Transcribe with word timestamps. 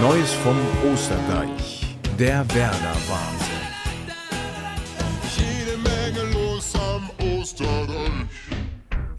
Neues 0.00 0.32
vom 0.32 0.56
Osterdeich. 0.92 1.96
Der 2.16 2.46
Werder 2.54 2.96
Wahnsinn. 3.08 3.48
Jede 5.36 5.76
Menge 5.78 6.32
los 6.32 6.72
am 6.76 7.10
Osterdeich. 7.26 8.28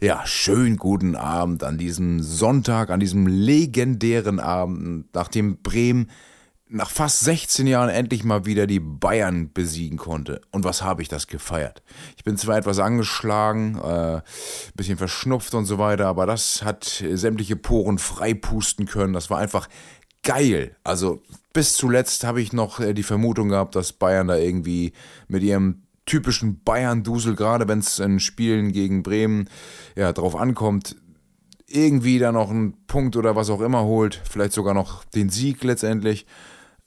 Ja, 0.00 0.26
schönen 0.26 0.78
guten 0.78 1.16
Abend 1.16 1.64
an 1.64 1.76
diesem 1.76 2.22
Sonntag, 2.22 2.88
an 2.88 2.98
diesem 2.98 3.26
legendären 3.26 4.40
Abend, 4.40 5.14
nachdem 5.14 5.60
Bremen 5.60 6.08
nach 6.72 6.88
fast 6.88 7.20
16 7.20 7.66
Jahren 7.66 7.90
endlich 7.90 8.22
mal 8.22 8.46
wieder 8.46 8.66
die 8.66 8.80
Bayern 8.80 9.52
besiegen 9.52 9.98
konnte. 9.98 10.40
Und 10.52 10.64
was 10.64 10.82
habe 10.82 11.02
ich 11.02 11.08
das 11.08 11.26
gefeiert? 11.26 11.82
Ich 12.16 12.22
bin 12.22 12.36
zwar 12.36 12.56
etwas 12.56 12.78
angeschlagen, 12.78 13.76
äh, 13.78 14.20
bisschen 14.76 14.96
verschnupft 14.96 15.52
und 15.54 15.66
so 15.66 15.78
weiter, 15.78 16.06
aber 16.06 16.26
das 16.26 16.62
hat 16.62 16.84
sämtliche 16.84 17.56
Poren 17.56 17.98
freipusten 17.98 18.86
können. 18.86 19.12
Das 19.12 19.30
war 19.30 19.38
einfach 19.38 19.68
geil. 20.22 20.76
Also 20.84 21.22
bis 21.52 21.74
zuletzt 21.74 22.24
habe 22.24 22.40
ich 22.40 22.52
noch 22.52 22.80
äh, 22.80 22.94
die 22.94 23.02
Vermutung 23.02 23.48
gehabt, 23.48 23.76
dass 23.76 23.92
Bayern 23.92 24.28
da 24.28 24.36
irgendwie 24.36 24.92
mit 25.28 25.42
ihrem 25.42 25.82
typischen 26.06 26.62
Bayern-Dusel, 26.62 27.36
gerade 27.36 27.68
wenn 27.68 27.78
es 27.78 27.98
in 27.98 28.20
Spielen 28.20 28.72
gegen 28.72 29.02
Bremen 29.02 29.48
ja, 29.96 30.12
drauf 30.12 30.34
ankommt, 30.34 30.96
irgendwie 31.66 32.18
da 32.18 32.32
noch 32.32 32.50
einen 32.50 32.86
Punkt 32.86 33.16
oder 33.16 33.36
was 33.36 33.50
auch 33.50 33.60
immer 33.60 33.84
holt, 33.84 34.20
vielleicht 34.28 34.52
sogar 34.52 34.74
noch 34.74 35.04
den 35.04 35.28
Sieg 35.28 35.62
letztendlich. 35.62 36.26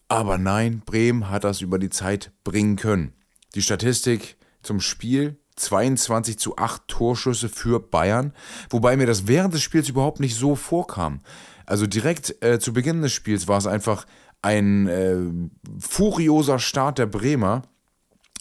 Aber 0.10 0.38
nein, 0.38 0.82
Bremen 0.86 1.30
hat 1.30 1.46
das 1.46 1.62
über 1.62 1.80
die 1.80 1.90
Zeit 1.90 2.32
bringen 2.44 2.76
können. 2.76 3.14
Die 3.56 3.62
Statistik 3.62 4.36
zum 4.62 4.82
Spiel 4.82 5.38
22 5.56 6.38
zu 6.38 6.58
8 6.58 6.88
Torschüsse 6.88 7.48
für 7.48 7.80
Bayern, 7.80 8.34
wobei 8.70 8.98
mir 8.98 9.06
das 9.06 9.28
während 9.28 9.54
des 9.54 9.62
Spiels 9.62 9.90
überhaupt 9.90 10.20
nicht 10.20 10.36
so 10.36 10.56
vorkam. 10.56 11.22
Also 11.66 11.88
direkt 11.88 12.44
äh, 12.44 12.60
zu 12.60 12.74
Beginn 12.74 13.02
des 13.02 13.12
Spiels 13.12 13.48
war 13.48 13.58
es 13.58 13.68
einfach 13.68 14.06
ein 14.42 14.88
äh, 14.88 15.18
furioser 15.80 16.60
Start 16.60 16.98
der 17.00 17.06
Bremer, 17.06 17.64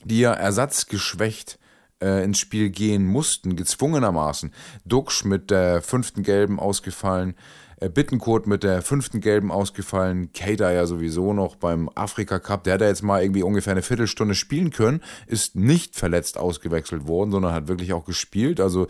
die 0.04 0.20
ja 0.20 0.32
ersatzgeschwächt 0.32 1.58
äh, 2.02 2.24
ins 2.24 2.38
Spiel 2.38 2.70
gehen 2.70 3.06
mussten, 3.06 3.56
gezwungenermaßen. 3.56 4.52
Duxch 4.84 5.24
mit 5.24 5.50
der 5.50 5.80
fünften 5.80 6.22
Gelben 6.22 6.58
ausgefallen, 6.58 7.34
Bittenkurt 7.88 8.46
mit 8.46 8.62
der 8.62 8.82
fünften 8.82 9.20
Gelben 9.20 9.50
ausgefallen, 9.50 10.32
Kater 10.32 10.72
ja 10.72 10.86
sowieso 10.86 11.32
noch 11.32 11.56
beim 11.56 11.88
Afrika 11.94 12.38
Cup, 12.38 12.64
der 12.64 12.74
hat 12.74 12.80
ja 12.80 12.88
jetzt 12.88 13.02
mal 13.02 13.22
irgendwie 13.22 13.42
ungefähr 13.42 13.72
eine 13.72 13.82
Viertelstunde 13.82 14.34
spielen 14.34 14.70
können, 14.70 15.02
ist 15.26 15.56
nicht 15.56 15.96
verletzt 15.96 16.38
ausgewechselt 16.38 17.06
worden, 17.06 17.30
sondern 17.30 17.54
hat 17.54 17.68
wirklich 17.68 17.92
auch 17.92 18.04
gespielt. 18.04 18.60
Also 18.60 18.86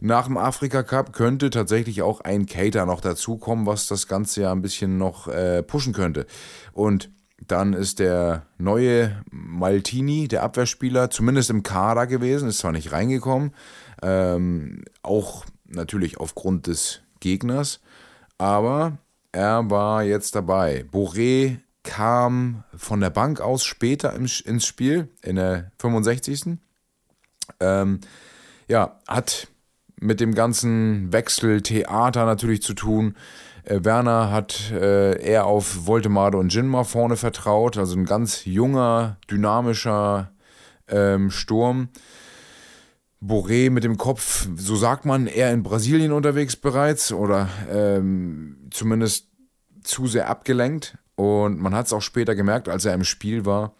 nach 0.00 0.26
dem 0.26 0.36
Afrika 0.36 0.82
Cup 0.82 1.12
könnte 1.12 1.50
tatsächlich 1.50 2.02
auch 2.02 2.20
ein 2.20 2.46
Kater 2.46 2.86
noch 2.86 3.00
dazukommen, 3.00 3.66
was 3.66 3.86
das 3.86 4.08
Ganze 4.08 4.42
ja 4.42 4.52
ein 4.52 4.62
bisschen 4.62 4.96
noch 4.96 5.28
äh, 5.28 5.62
pushen 5.62 5.92
könnte. 5.92 6.26
Und 6.72 7.10
dann 7.46 7.72
ist 7.72 7.98
der 7.98 8.46
neue 8.58 9.22
Maltini, 9.30 10.28
der 10.28 10.42
Abwehrspieler, 10.42 11.10
zumindest 11.10 11.50
im 11.50 11.62
Kader 11.62 12.06
gewesen, 12.06 12.48
ist 12.48 12.58
zwar 12.58 12.72
nicht 12.72 12.92
reingekommen, 12.92 13.54
ähm, 14.02 14.84
auch 15.02 15.44
natürlich 15.66 16.18
aufgrund 16.18 16.66
des 16.66 17.00
Gegners, 17.20 17.80
aber 18.40 18.96
er 19.32 19.68
war 19.68 20.02
jetzt 20.02 20.34
dabei. 20.34 20.86
Boré 20.90 21.58
kam 21.82 22.64
von 22.74 23.00
der 23.00 23.10
Bank 23.10 23.40
aus 23.42 23.64
später 23.64 24.14
ins 24.14 24.64
Spiel, 24.64 25.08
in 25.22 25.36
der 25.36 25.72
65. 25.78 26.56
Ähm, 27.60 28.00
ja, 28.66 28.98
hat 29.06 29.48
mit 30.00 30.20
dem 30.20 30.34
ganzen 30.34 31.12
Wechseltheater 31.12 32.24
natürlich 32.24 32.62
zu 32.62 32.72
tun. 32.72 33.14
Äh, 33.64 33.80
Werner 33.84 34.30
hat 34.30 34.70
äh, 34.70 35.20
eher 35.22 35.44
auf 35.44 35.86
Voltemade 35.86 36.38
und 36.38 36.52
Jinma 36.52 36.84
vorne 36.84 37.16
vertraut, 37.16 37.76
also 37.76 37.94
ein 37.94 38.06
ganz 38.06 38.46
junger, 38.46 39.18
dynamischer 39.30 40.32
ähm, 40.88 41.30
Sturm. 41.30 41.90
Boré 43.20 43.68
mit 43.70 43.84
dem 43.84 43.98
Kopf, 43.98 44.48
so 44.56 44.76
sagt 44.76 45.04
man, 45.04 45.26
eher 45.26 45.52
in 45.52 45.62
Brasilien 45.62 46.12
unterwegs 46.12 46.56
bereits 46.56 47.12
oder 47.12 47.48
ähm, 47.70 48.68
zumindest 48.70 49.28
zu 49.82 50.06
sehr 50.06 50.28
abgelenkt. 50.28 50.96
Und 51.16 51.60
man 51.60 51.74
hat 51.74 51.86
es 51.86 51.92
auch 51.92 52.00
später 52.00 52.34
gemerkt, 52.34 52.68
als 52.68 52.86
er 52.86 52.94
im 52.94 53.04
Spiel 53.04 53.44
war. 53.44 53.74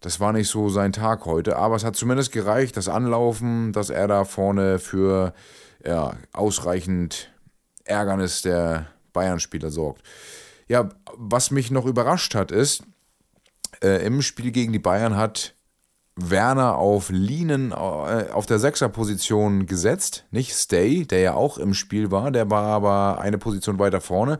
Das 0.00 0.18
war 0.18 0.32
nicht 0.32 0.48
so 0.48 0.70
sein 0.70 0.92
Tag 0.92 1.26
heute, 1.26 1.56
aber 1.56 1.76
es 1.76 1.84
hat 1.84 1.96
zumindest 1.96 2.32
gereicht, 2.32 2.76
das 2.76 2.88
Anlaufen, 2.88 3.72
dass 3.72 3.90
er 3.90 4.08
da 4.08 4.24
vorne 4.24 4.78
für 4.78 5.34
ja, 5.84 6.16
ausreichend 6.32 7.30
Ärgernis 7.84 8.42
der 8.42 8.86
Bayern-Spieler 9.12 9.70
sorgt. 9.70 10.02
Ja, 10.68 10.88
was 11.16 11.50
mich 11.50 11.70
noch 11.70 11.86
überrascht 11.86 12.34
hat, 12.34 12.50
ist, 12.50 12.82
äh, 13.82 14.04
im 14.06 14.22
Spiel 14.22 14.52
gegen 14.52 14.72
die 14.72 14.78
Bayern 14.78 15.16
hat 15.16 15.55
Werner 16.16 16.76
auf 16.76 17.10
Linen 17.10 17.72
äh, 17.72 17.74
auf 18.32 18.46
der 18.46 18.58
Sechserposition 18.58 19.66
gesetzt, 19.66 20.24
nicht 20.30 20.54
Stay, 20.54 21.04
der 21.04 21.20
ja 21.20 21.34
auch 21.34 21.58
im 21.58 21.74
Spiel 21.74 22.10
war, 22.10 22.30
der 22.30 22.50
war 22.50 22.64
aber 22.64 23.20
eine 23.20 23.38
Position 23.38 23.78
weiter 23.78 24.00
vorne, 24.00 24.38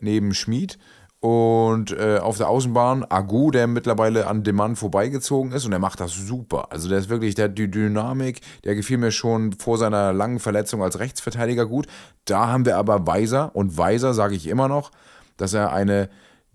neben 0.00 0.34
Schmid. 0.34 0.78
Und 1.22 1.92
äh, 1.92 2.18
auf 2.18 2.38
der 2.38 2.48
Außenbahn 2.48 3.04
Agu, 3.06 3.50
der 3.50 3.66
mittlerweile 3.66 4.26
an 4.26 4.42
dem 4.42 4.56
Mann 4.56 4.74
vorbeigezogen 4.74 5.52
ist 5.52 5.66
und 5.66 5.72
der 5.72 5.78
macht 5.78 6.00
das 6.00 6.12
super. 6.12 6.68
Also 6.70 6.88
der 6.88 6.98
ist 6.98 7.10
wirklich, 7.10 7.34
der 7.34 7.46
hat 7.46 7.58
die 7.58 7.70
Dynamik, 7.70 8.40
der 8.64 8.74
gefiel 8.74 8.96
mir 8.96 9.12
schon 9.12 9.52
vor 9.52 9.76
seiner 9.76 10.14
langen 10.14 10.38
Verletzung 10.38 10.82
als 10.82 10.98
Rechtsverteidiger 10.98 11.66
gut. 11.66 11.86
Da 12.24 12.48
haben 12.48 12.64
wir 12.64 12.78
aber 12.78 13.06
Weiser 13.06 13.54
und 13.54 13.76
Weiser 13.76 14.14
sage 14.14 14.34
ich 14.34 14.46
immer 14.46 14.68
noch, 14.68 14.92
dass 15.36 15.52
er 15.52 15.74
eine 15.74 16.08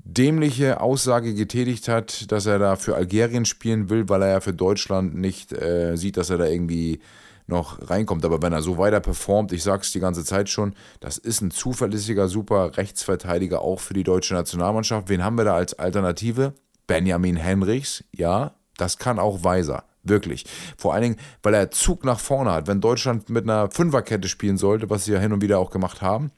dämliche 0.06 0.80
Aussage 0.82 1.34
getätigt 1.34 1.88
hat, 1.88 2.32
dass 2.32 2.46
er 2.46 2.60
da 2.60 2.76
für 2.76 2.96
Algerien 2.96 3.44
spielen 3.46 3.90
will, 3.90 4.08
weil 4.08 4.22
er 4.22 4.30
ja 4.30 4.40
für 4.40 4.54
Deutschland 4.54 5.16
nicht 5.16 5.52
äh, 5.52 5.98
sieht, 5.98 6.16
dass 6.18 6.30
er 6.30 6.38
da 6.38 6.46
irgendwie 6.46 7.02
noch 7.48 7.90
reinkommt. 7.90 8.24
Aber 8.24 8.42
wenn 8.42 8.54
er 8.54 8.62
so 8.62 8.78
weiter 8.78 9.00
performt, 9.00 9.52
ich 9.52 9.64
sag's 9.64 9.92
die 9.92 10.00
ganze 10.00 10.24
Zeit 10.24 10.48
schon, 10.50 10.76
das 11.00 11.18
ist 11.18 11.42
ein 11.42 11.52
zuverlässiger, 11.52 12.28
super 12.28 12.78
Rechtsverteidiger 12.78 13.62
auch 13.62 13.80
für 13.80 13.94
die 13.94 14.04
deutsche 14.04 14.36
Nationalmannschaft. 14.36 15.10
Wen 15.10 15.24
haben 15.24 15.38
wir 15.38 15.46
da 15.46 15.56
als 15.56 15.78
Alternative? 15.78 16.54
Benjamin 16.88 17.36
Henrichs, 17.36 18.04
ja, 18.16 18.54
das 18.78 18.98
kann 18.98 19.20
auch 19.20 19.44
Weiser. 19.44 19.84
Wirklich. 20.04 20.46
Vor 20.78 20.94
allen 20.94 21.02
Dingen, 21.02 21.16
weil 21.42 21.56
er 21.56 21.72
Zug 21.72 22.06
nach 22.06 22.20
vorne 22.20 22.52
hat. 22.52 22.68
Wenn 22.68 22.80
Deutschland 22.80 23.30
mit 23.30 23.46
einer 23.46 23.72
Fünferkette 23.72 24.28
spielen 24.28 24.60
sollte, 24.60 24.88
was 24.92 25.06
sie 25.06 25.14
ja 25.14 25.20
hin 25.20 25.34
und 25.34 25.42
wieder 25.42 25.58
auch 25.58 25.72
gemacht 25.72 26.04
haben, 26.04 26.30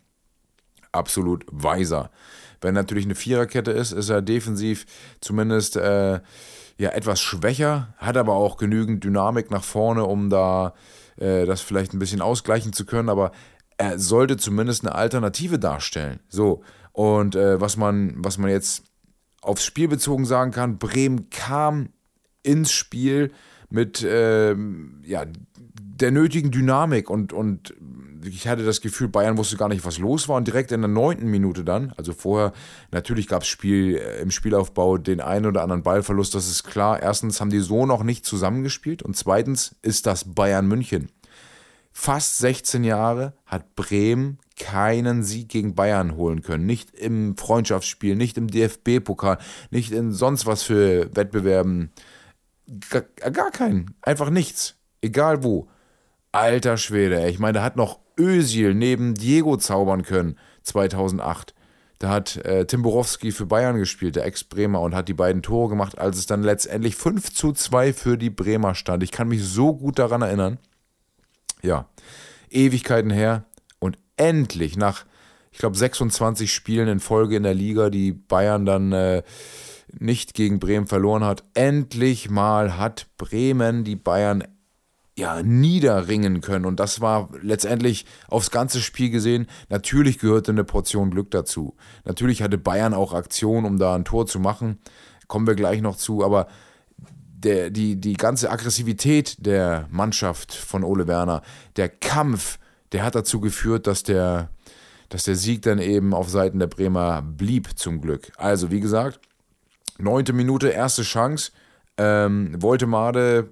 absolut 0.98 1.46
weiser. 1.52 2.12
Wenn 2.62 2.74
natürlich 2.74 3.06
eine 3.06 3.16
Viererkette 3.16 3.72
ist, 3.72 3.92
ist 3.92 4.10
er 4.10 4.22
defensiv 4.22 4.86
zumindest 5.22 5.78
äh, 5.78 6.20
ja 6.78 6.90
etwas 6.90 7.22
schwächer, 7.22 7.94
hat 7.98 8.18
aber 8.18 8.34
auch 8.34 8.58
genügend 8.58 9.04
Dynamik 9.04 9.52
nach 9.52 9.64
vorne, 9.64 10.06
um 10.06 10.30
da 10.30 10.74
äh, 11.18 11.46
das 11.46 11.62
vielleicht 11.62 11.94
ein 11.94 12.00
bisschen 12.00 12.22
ausgleichen 12.22 12.74
zu 12.74 12.86
können. 12.86 13.10
Aber 13.10 13.32
er 13.78 14.00
sollte 14.00 14.38
zumindest 14.38 14.86
eine 14.86 14.96
Alternative 14.96 15.60
darstellen. 15.60 16.20
So 16.30 16.64
und 16.94 17.36
äh, 17.36 17.62
was 17.62 17.78
man 17.78 18.14
was 18.18 18.38
man 18.38 18.50
jetzt 18.50 18.84
aufs 19.42 19.64
Spiel 19.64 19.88
bezogen 19.88 20.26
sagen 20.26 20.52
kann, 20.52 20.80
Bremen 20.80 21.30
kam 21.30 21.90
ins 22.44 22.72
Spiel 22.72 23.32
mit 23.70 24.06
ähm, 24.08 25.02
ja, 25.06 25.26
der 26.02 26.12
nötigen 26.12 26.52
Dynamik 26.52 27.10
und, 27.10 27.34
und 27.34 27.74
ich 28.24 28.48
hatte 28.48 28.66
das 28.66 28.82
Gefühl, 28.82 29.08
Bayern 29.08 29.38
wusste 29.38 29.58
gar 29.58 29.70
nicht, 29.70 29.86
was 29.86 30.00
los 30.00 30.28
war. 30.28 30.38
Und 30.38 30.48
direkt 30.48 30.72
in 30.72 30.82
der 30.82 30.90
neunten 30.90 31.28
Minute 31.28 31.64
dann, 31.64 31.94
also 31.98 32.14
vorher, 32.14 32.54
natürlich 32.92 33.28
gab 33.28 33.44
es 33.44 33.48
Spiel, 33.48 33.98
äh, 33.98 34.22
im 34.22 34.32
Spielaufbau 34.32 34.98
den 34.98 35.22
einen 35.22 35.46
oder 35.46 35.62
anderen 35.62 35.84
Ballverlust, 35.84 36.36
das 36.36 36.50
ist 36.50 36.64
klar. 36.64 37.02
Erstens 37.02 37.40
haben 37.42 37.50
die 37.50 37.60
so 37.60 37.86
noch 37.86 38.04
nicht 38.04 38.26
zusammengespielt 38.26 39.04
und 39.04 39.16
zweitens 39.16 39.76
ist 39.82 40.06
das 40.06 40.34
Bayern 40.34 40.68
München. 40.68 41.10
Fast 41.92 42.38
16 42.38 42.84
Jahre 42.84 43.34
hat 43.46 43.76
Bremen 43.76 44.38
keinen 44.56 45.24
Sieg 45.24 45.50
gegen 45.50 45.74
Bayern 45.74 46.16
holen 46.16 46.44
können. 46.44 46.66
Nicht 46.66 46.94
im 46.94 47.38
Freundschaftsspiel, 47.38 48.16
nicht 48.16 48.38
im 48.38 48.48
DFB-Pokal, 48.48 49.40
nicht 49.72 49.92
in 49.92 50.12
sonst 50.12 50.46
was 50.46 50.64
für 50.64 51.16
Wettbewerben. 51.16 51.92
Gar, 52.90 53.02
gar 53.32 53.52
keinen. 53.52 53.96
Einfach 54.02 54.30
nichts. 54.30 54.76
Egal 55.02 55.44
wo. 55.44 55.70
Alter 56.32 56.78
Schwede, 56.78 57.28
ich 57.30 57.40
meine, 57.40 57.60
da 57.60 57.64
hat 57.64 57.76
noch 57.76 58.00
Özil 58.20 58.74
neben 58.74 59.14
Diego 59.16 59.58
zaubern 59.58 60.04
können 60.04 60.38
2008. 60.64 61.54
Da 62.00 62.10
hat 62.10 62.38
äh, 62.38 62.66
Tim 62.66 62.84
Borowski 62.84 63.32
für 63.32 63.48
Bayern 63.48 63.78
gespielt, 63.78 64.16
der 64.16 64.26
Ex-Bremer, 64.26 64.82
und 64.82 64.94
hat 64.94 65.08
die 65.08 65.16
beiden 65.16 65.42
Tore 65.42 65.70
gemacht, 65.70 65.98
als 65.98 66.18
es 66.18 66.28
dann 66.28 66.44
letztendlich 66.44 66.96
5 66.96 67.34
zu 67.34 67.54
2 67.54 67.94
für 67.94 68.18
die 68.18 68.30
Bremer 68.30 68.76
stand. 68.76 69.02
Ich 69.02 69.12
kann 69.12 69.28
mich 69.28 69.44
so 69.44 69.74
gut 69.74 69.98
daran 69.98 70.22
erinnern. 70.22 70.60
Ja, 71.64 71.90
Ewigkeiten 72.52 73.10
her. 73.10 73.46
Und 73.80 73.98
endlich 74.16 74.78
nach, 74.78 75.06
ich 75.52 75.58
glaube, 75.58 75.76
26 75.76 76.54
Spielen 76.54 76.88
in 76.88 77.00
Folge 77.00 77.36
in 77.36 77.44
der 77.44 77.56
Liga, 77.56 77.90
die 77.90 78.12
Bayern 78.12 78.66
dann 78.66 78.92
äh, 78.92 79.24
nicht 80.00 80.36
gegen 80.36 80.60
Bremen 80.60 80.86
verloren 80.86 81.24
hat, 81.24 81.44
endlich 81.56 82.30
mal 82.30 82.78
hat 82.78 83.08
Bremen 83.18 83.84
die 83.84 83.96
Bayern 83.96 84.44
ja, 85.18 85.42
niederringen 85.42 86.42
können. 86.42 86.66
Und 86.66 86.80
das 86.80 87.02
war 87.02 87.30
letztendlich 87.42 88.06
aufs 88.28 88.52
ganze 88.52 88.82
Spiel 88.82 89.10
gesehen. 89.10 89.48
Natürlich 89.70 90.20
gehörte 90.20 90.52
eine 90.52 90.64
Portion 90.64 91.10
Glück 91.10 91.32
dazu. 91.32 91.76
Natürlich 92.06 92.44
hatte 92.44 92.60
Bayern 92.60 92.94
auch 92.94 93.14
Aktion, 93.14 93.66
um 93.66 93.80
da 93.80 93.96
ein 93.96 94.06
Tor 94.06 94.28
zu 94.28 94.40
machen. 94.40 94.78
Kommen 95.28 95.48
wir 95.48 95.56
gleich 95.56 95.82
noch 95.82 95.98
zu. 95.98 96.24
Aber 96.24 96.48
der, 97.26 97.72
die, 97.72 98.00
die 98.00 98.14
ganze 98.14 98.52
Aggressivität 98.52 99.44
der 99.44 99.88
Mannschaft 99.90 100.54
von 100.54 100.84
Ole 100.84 101.08
Werner, 101.08 101.42
der 101.78 101.90
Kampf, 101.90 102.60
der 102.92 103.04
hat 103.04 103.16
dazu 103.16 103.40
geführt, 103.40 103.88
dass 103.88 104.04
der, 104.04 104.50
dass 105.10 105.24
der 105.24 105.36
Sieg 105.36 105.64
dann 105.64 105.80
eben 105.80 106.14
auf 106.14 106.30
Seiten 106.30 106.60
der 106.60 106.68
Bremer 106.68 107.24
blieb, 107.24 107.78
zum 107.78 108.02
Glück. 108.02 108.32
Also, 108.38 108.70
wie 108.70 108.82
gesagt, 108.82 109.20
neunte 109.98 110.32
Minute, 110.34 110.70
erste 110.70 111.02
Chance. 111.02 111.52
Ähm, 111.98 112.56
Voltemade 112.62 113.50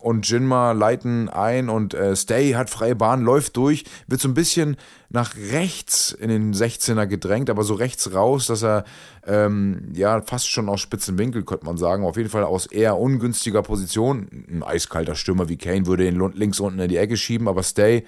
und 0.00 0.28
Jinma 0.28 0.72
leiten 0.72 1.28
ein 1.28 1.68
und 1.68 1.94
äh, 1.94 2.14
Stay 2.16 2.52
hat 2.52 2.70
freie 2.70 2.96
Bahn, 2.96 3.22
läuft 3.22 3.56
durch, 3.56 3.84
wird 4.06 4.20
so 4.20 4.28
ein 4.28 4.34
bisschen 4.34 4.76
nach 5.10 5.34
rechts 5.52 6.12
in 6.12 6.28
den 6.28 6.54
16er 6.54 7.06
gedrängt, 7.06 7.50
aber 7.50 7.64
so 7.64 7.74
rechts 7.74 8.12
raus, 8.12 8.46
dass 8.46 8.62
er 8.62 8.84
ähm, 9.26 9.90
ja 9.94 10.20
fast 10.22 10.50
schon 10.50 10.68
aus 10.68 10.80
spitzen 10.80 11.18
Winkel, 11.18 11.44
könnte 11.44 11.66
man 11.66 11.76
sagen, 11.76 12.04
auf 12.04 12.16
jeden 12.16 12.30
Fall 12.30 12.44
aus 12.44 12.66
eher 12.66 12.98
ungünstiger 12.98 13.62
Position. 13.62 14.28
Ein 14.50 14.62
eiskalter 14.62 15.14
Stürmer 15.14 15.48
wie 15.48 15.56
Kane 15.56 15.86
würde 15.86 16.06
ihn 16.06 16.32
links 16.34 16.60
unten 16.60 16.78
in 16.78 16.88
die 16.88 16.96
Ecke 16.96 17.16
schieben, 17.16 17.48
aber 17.48 17.62
Stay 17.62 18.04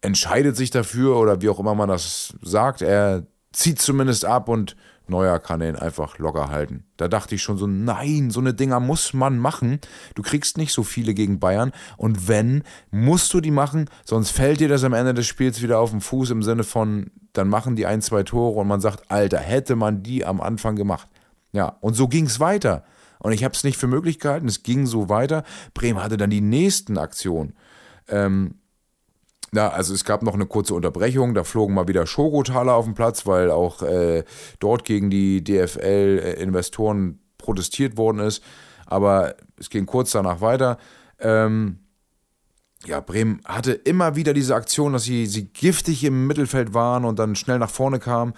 entscheidet 0.00 0.56
sich 0.56 0.70
dafür 0.70 1.16
oder 1.16 1.40
wie 1.40 1.48
auch 1.48 1.58
immer 1.58 1.74
man 1.74 1.88
das 1.88 2.34
sagt, 2.42 2.82
er 2.82 3.26
zieht 3.52 3.80
zumindest 3.80 4.24
ab 4.24 4.48
und 4.48 4.76
Neuer 5.06 5.38
kann 5.38 5.60
ihn 5.60 5.76
einfach 5.76 6.18
locker 6.18 6.48
halten. 6.48 6.84
Da 6.96 7.08
dachte 7.08 7.34
ich 7.34 7.42
schon 7.42 7.58
so, 7.58 7.66
nein, 7.66 8.30
so 8.30 8.40
eine 8.40 8.54
Dinger 8.54 8.80
muss 8.80 9.12
man 9.12 9.38
machen. 9.38 9.80
Du 10.14 10.22
kriegst 10.22 10.56
nicht 10.56 10.72
so 10.72 10.82
viele 10.82 11.14
gegen 11.14 11.38
Bayern 11.40 11.72
und 11.96 12.28
wenn, 12.28 12.62
musst 12.90 13.32
du 13.34 13.40
die 13.40 13.50
machen, 13.50 13.90
sonst 14.04 14.30
fällt 14.30 14.60
dir 14.60 14.68
das 14.68 14.84
am 14.84 14.94
Ende 14.94 15.14
des 15.14 15.26
Spiels 15.26 15.62
wieder 15.62 15.78
auf 15.78 15.90
den 15.90 16.00
Fuß 16.00 16.30
im 16.30 16.42
Sinne 16.42 16.64
von, 16.64 17.10
dann 17.32 17.48
machen 17.48 17.76
die 17.76 17.86
ein, 17.86 18.02
zwei 18.02 18.22
Tore 18.22 18.60
und 18.60 18.68
man 18.68 18.80
sagt, 18.80 19.10
Alter, 19.10 19.38
hätte 19.38 19.76
man 19.76 20.02
die 20.02 20.24
am 20.24 20.40
Anfang 20.40 20.76
gemacht. 20.76 21.08
Ja, 21.52 21.76
und 21.80 21.94
so 21.94 22.08
ging 22.08 22.26
es 22.26 22.40
weiter. 22.40 22.84
Und 23.18 23.32
ich 23.32 23.44
habe 23.44 23.54
es 23.54 23.64
nicht 23.64 23.78
für 23.78 23.86
möglich 23.86 24.18
gehalten, 24.18 24.48
es 24.48 24.62
ging 24.62 24.86
so 24.86 25.08
weiter. 25.08 25.44
Bremen 25.72 26.02
hatte 26.02 26.16
dann 26.16 26.30
die 26.30 26.40
nächsten 26.40 26.98
Aktionen. 26.98 27.54
Ähm, 28.08 28.56
ja, 29.54 29.68
also 29.68 29.94
es 29.94 30.04
gab 30.04 30.22
noch 30.22 30.34
eine 30.34 30.46
kurze 30.46 30.74
Unterbrechung, 30.74 31.34
da 31.34 31.44
flogen 31.44 31.74
mal 31.74 31.88
wieder 31.88 32.06
Schokotaler 32.06 32.74
auf 32.74 32.86
den 32.86 32.94
Platz, 32.94 33.26
weil 33.26 33.50
auch 33.50 33.82
äh, 33.82 34.24
dort 34.58 34.84
gegen 34.84 35.10
die 35.10 35.44
DFL-Investoren 35.44 37.20
protestiert 37.38 37.96
worden 37.96 38.18
ist. 38.18 38.42
Aber 38.86 39.36
es 39.58 39.70
ging 39.70 39.86
kurz 39.86 40.10
danach 40.10 40.40
weiter. 40.40 40.78
Ähm, 41.20 41.78
ja, 42.84 43.00
Bremen 43.00 43.40
hatte 43.44 43.72
immer 43.72 44.16
wieder 44.16 44.34
diese 44.34 44.54
Aktion, 44.54 44.92
dass 44.92 45.04
sie, 45.04 45.26
sie 45.26 45.46
giftig 45.46 46.04
im 46.04 46.26
Mittelfeld 46.26 46.74
waren 46.74 47.04
und 47.04 47.18
dann 47.18 47.36
schnell 47.36 47.58
nach 47.58 47.70
vorne 47.70 47.98
kamen. 47.98 48.34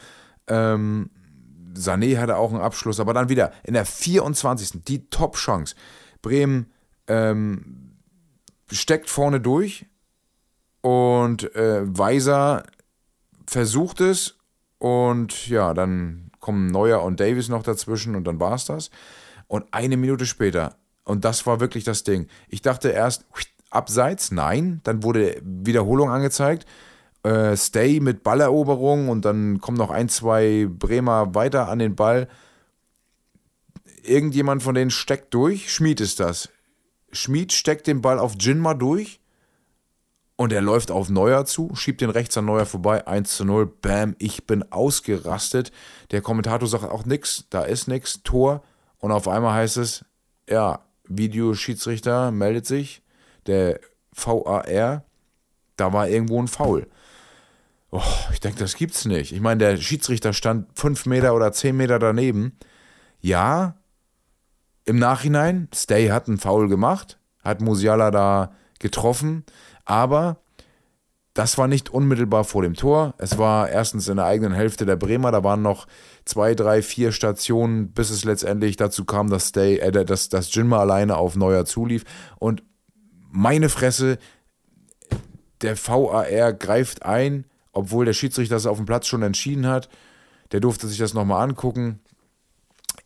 Ähm, 0.47 1.11
Sané 1.75 2.19
hatte 2.19 2.37
auch 2.37 2.53
einen 2.53 2.61
Abschluss, 2.61 3.01
aber 3.01 3.15
dann 3.15 3.29
wieder 3.29 3.53
in 3.65 3.75
der 3.75 3.85
24. 3.85 4.85
die 4.85 5.09
Top-Chance. 5.09 5.75
Bremen 6.23 6.67
ähm, 7.09 7.97
steckt 8.71 9.11
vorne 9.11 9.41
durch, 9.41 9.87
und 10.87 11.53
äh, 11.57 11.81
Weiser 11.99 12.63
versucht 13.49 14.01
es 14.01 14.37
und 14.79 15.49
ja, 15.49 15.75
dann 15.75 16.31
kommen 16.39 16.69
Neuer 16.69 17.03
und 17.03 17.19
Davis 17.19 17.49
noch 17.49 17.65
dazwischen 17.65 18.15
und 18.15 18.23
dann 18.23 18.39
war 18.39 18.55
es 18.55 18.67
das. 18.67 18.91
Und 19.49 19.65
eine 19.73 19.97
Minute 19.97 20.27
später, 20.27 20.77
und 21.03 21.25
das 21.25 21.45
war 21.45 21.59
wirklich 21.59 21.83
das 21.83 22.05
Ding. 22.05 22.29
Ich 22.49 22.63
dachte 22.63 22.91
erst, 22.91 23.27
abseits, 23.69 24.31
nein, 24.31 24.81
dann 24.85 25.03
wurde 25.03 25.43
Wiederholung 25.43 26.09
angezeigt. 26.09 26.67
Äh, 27.25 27.57
Stay 27.57 27.99
mit 27.99 28.23
Balleroberung 28.23 29.09
und 29.09 29.25
dann 29.25 29.61
kommen 29.61 29.79
noch 29.79 29.91
ein, 29.91 30.09
zwei 30.09 30.69
Bremer 30.71 31.35
weiter 31.35 31.67
an 31.69 31.81
den 31.81 31.97
Ball. 31.97 32.29
Irgendjemand 34.05 34.63
von 34.63 34.77
denen 34.77 34.93
steckt 34.93 35.35
durch. 35.35 35.73
Schmied 35.73 36.01
ist 36.01 36.21
das. 36.21 36.49
Schmied 37.11 37.53
steckt 37.53 37.89
den 37.89 38.03
Ball 38.03 38.21
auf 38.21 38.37
Jinma 38.39 38.75
durch 38.75 39.19
und 40.37 40.53
er 40.53 40.61
läuft 40.61 40.91
auf 40.91 41.09
Neuer 41.09 41.47
zu, 41.47 41.75
schiebt 41.75 42.03
den 42.03 42.11
rechts 42.11 42.37
an 42.37 42.45
Neuer 42.45 42.67
vorbei, 42.67 43.07
1 43.07 43.37
zu 43.37 43.45
0, 43.45 43.67
bam, 43.67 44.15
ich 44.19 44.47
bin 44.47 44.71
ausgerastet. 44.71 45.73
Der 46.11 46.21
Kommentator 46.21 46.69
sagt 46.69 46.85
auch 46.85 47.07
nix, 47.07 47.47
da 47.51 47.63
ist 47.63 47.89
nix, 47.89 48.23
Tor. 48.23 48.63
Und 48.99 49.13
auf 49.13 49.29
einmal 49.29 49.55
heißt 49.55 49.79
es, 49.79 50.05
ja, 50.49 50.81
Videoschiedsrichter 51.09 52.31
meldet 52.33 52.67
sich, 52.67 53.03
der 53.47 53.81
VAR, 54.13 55.05
da 55.77 55.93
war 55.93 56.09
irgendwo 56.09 56.41
ein 56.41 56.49
Foul. 56.49 56.87
Oh, 57.91 58.03
ich 58.33 58.41
denke, 58.41 58.59
das 58.59 58.77
gibt's 58.77 59.05
nicht. 59.05 59.33
Ich 59.33 59.41
meine, 59.41 59.59
der 59.59 59.77
Schiedsrichter 59.79 60.33
stand 60.33 60.67
5 60.79 61.07
Meter 61.07 61.35
oder 61.35 61.53
10 61.53 61.77
Meter 61.77 61.99
daneben. 61.99 62.59
Ja, 63.21 63.77
im 64.85 64.99
Nachhinein, 64.99 65.69
Stay 65.75 66.09
hat 66.11 66.29
einen 66.29 66.39
Foul 66.39 66.69
gemacht, 66.69 67.19
hat 67.43 67.61
Musiala 67.61 68.11
da 68.11 68.53
getroffen. 68.79 69.45
Aber 69.87 70.39
das 71.33 71.59
war 71.59 71.69
nicht 71.69 71.91
unmittelbar 71.91 72.45
vor 72.45 72.63
dem 72.63 72.75
Tor. 72.75 73.15
Es 73.19 73.39
war 73.39 73.69
erstens 73.69 74.09
in 74.09 74.17
der 74.17 74.27
eigenen 74.27 74.53
Hälfte 74.53 74.87
der 74.87 74.97
Bremer. 74.97 75.33
Da 75.33 75.45
waren 75.45 75.63
noch 75.63 75.87
zwei, 76.25 76.55
drei, 76.55 76.83
vier 76.83 77.13
Stationen, 77.13 77.93
bis 77.93 78.11
es 78.11 78.25
letztendlich 78.25 78.77
dazu 78.77 79.05
kam, 79.05 79.31
dass, 79.31 79.49
Stay, 79.49 79.77
äh, 79.77 79.93
dass, 79.93 80.29
dass 80.29 80.55
Jinma 80.55 80.79
alleine 80.79 81.17
auf 81.17 81.37
Neuer 81.37 81.65
zulief. 81.65 82.05
Und 82.39 82.63
meine 83.31 83.69
Fresse, 83.69 84.19
der 85.61 85.77
VAR 85.77 86.53
greift 86.55 87.05
ein, 87.05 87.45
obwohl 87.73 88.07
der 88.07 88.15
Schiedsrichter 88.15 88.55
das 88.55 88.67
auf 88.67 88.79
dem 88.79 88.87
Platz 88.87 89.07
schon 89.07 89.23
entschieden 89.23 89.67
hat. 89.67 89.89
Der 90.53 90.61
durfte 90.61 90.89
sich 90.89 90.99
das 90.99 91.13
nochmal 91.13 91.43
angucken 91.43 92.01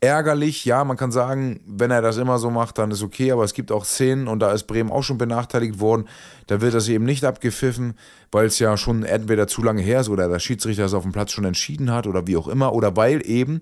ärgerlich. 0.00 0.64
Ja, 0.64 0.85
man 0.85 0.97
kann 0.97 1.12
sagen, 1.12 1.61
wenn 1.67 1.91
er 1.91 2.02
das 2.02 2.17
immer 2.17 2.38
so 2.38 2.50
macht, 2.50 2.79
dann 2.79 2.91
ist 2.91 3.02
okay, 3.02 3.32
aber 3.32 3.44
es 3.44 3.55
gibt 3.55 3.70
auch 3.70 3.85
Szenen 3.85 4.29
und 4.29 4.41
da 4.41 4.52
ist 4.52 4.64
Bremen 4.64 4.91
auch 4.91 5.02
schon 5.02 5.19
benachteiligt 5.19 5.79
worden. 5.81 6.08
Da 6.47 6.61
wird 6.61 6.75
das 6.75 6.88
eben 6.88 7.05
nicht 7.05 7.25
abgepfiffen, 7.25 7.94
weil 8.32 8.47
es 8.47 8.58
ja 8.58 8.76
schon 8.76 9.02
entweder 9.02 9.47
zu 9.47 9.62
lange 9.62 9.82
her 9.82 10.00
ist 10.00 10.08
oder 10.08 10.29
der 10.29 10.38
Schiedsrichter 10.38 10.85
es 10.85 10.94
auf 10.94 11.02
dem 11.02 11.12
Platz 11.12 11.32
schon 11.32 11.44
entschieden 11.44 11.91
hat 11.91 12.06
oder 12.06 12.26
wie 12.26 12.37
auch 12.37 12.49
immer 12.49 12.73
oder 12.73 12.97
weil 12.97 13.26
eben 13.29 13.61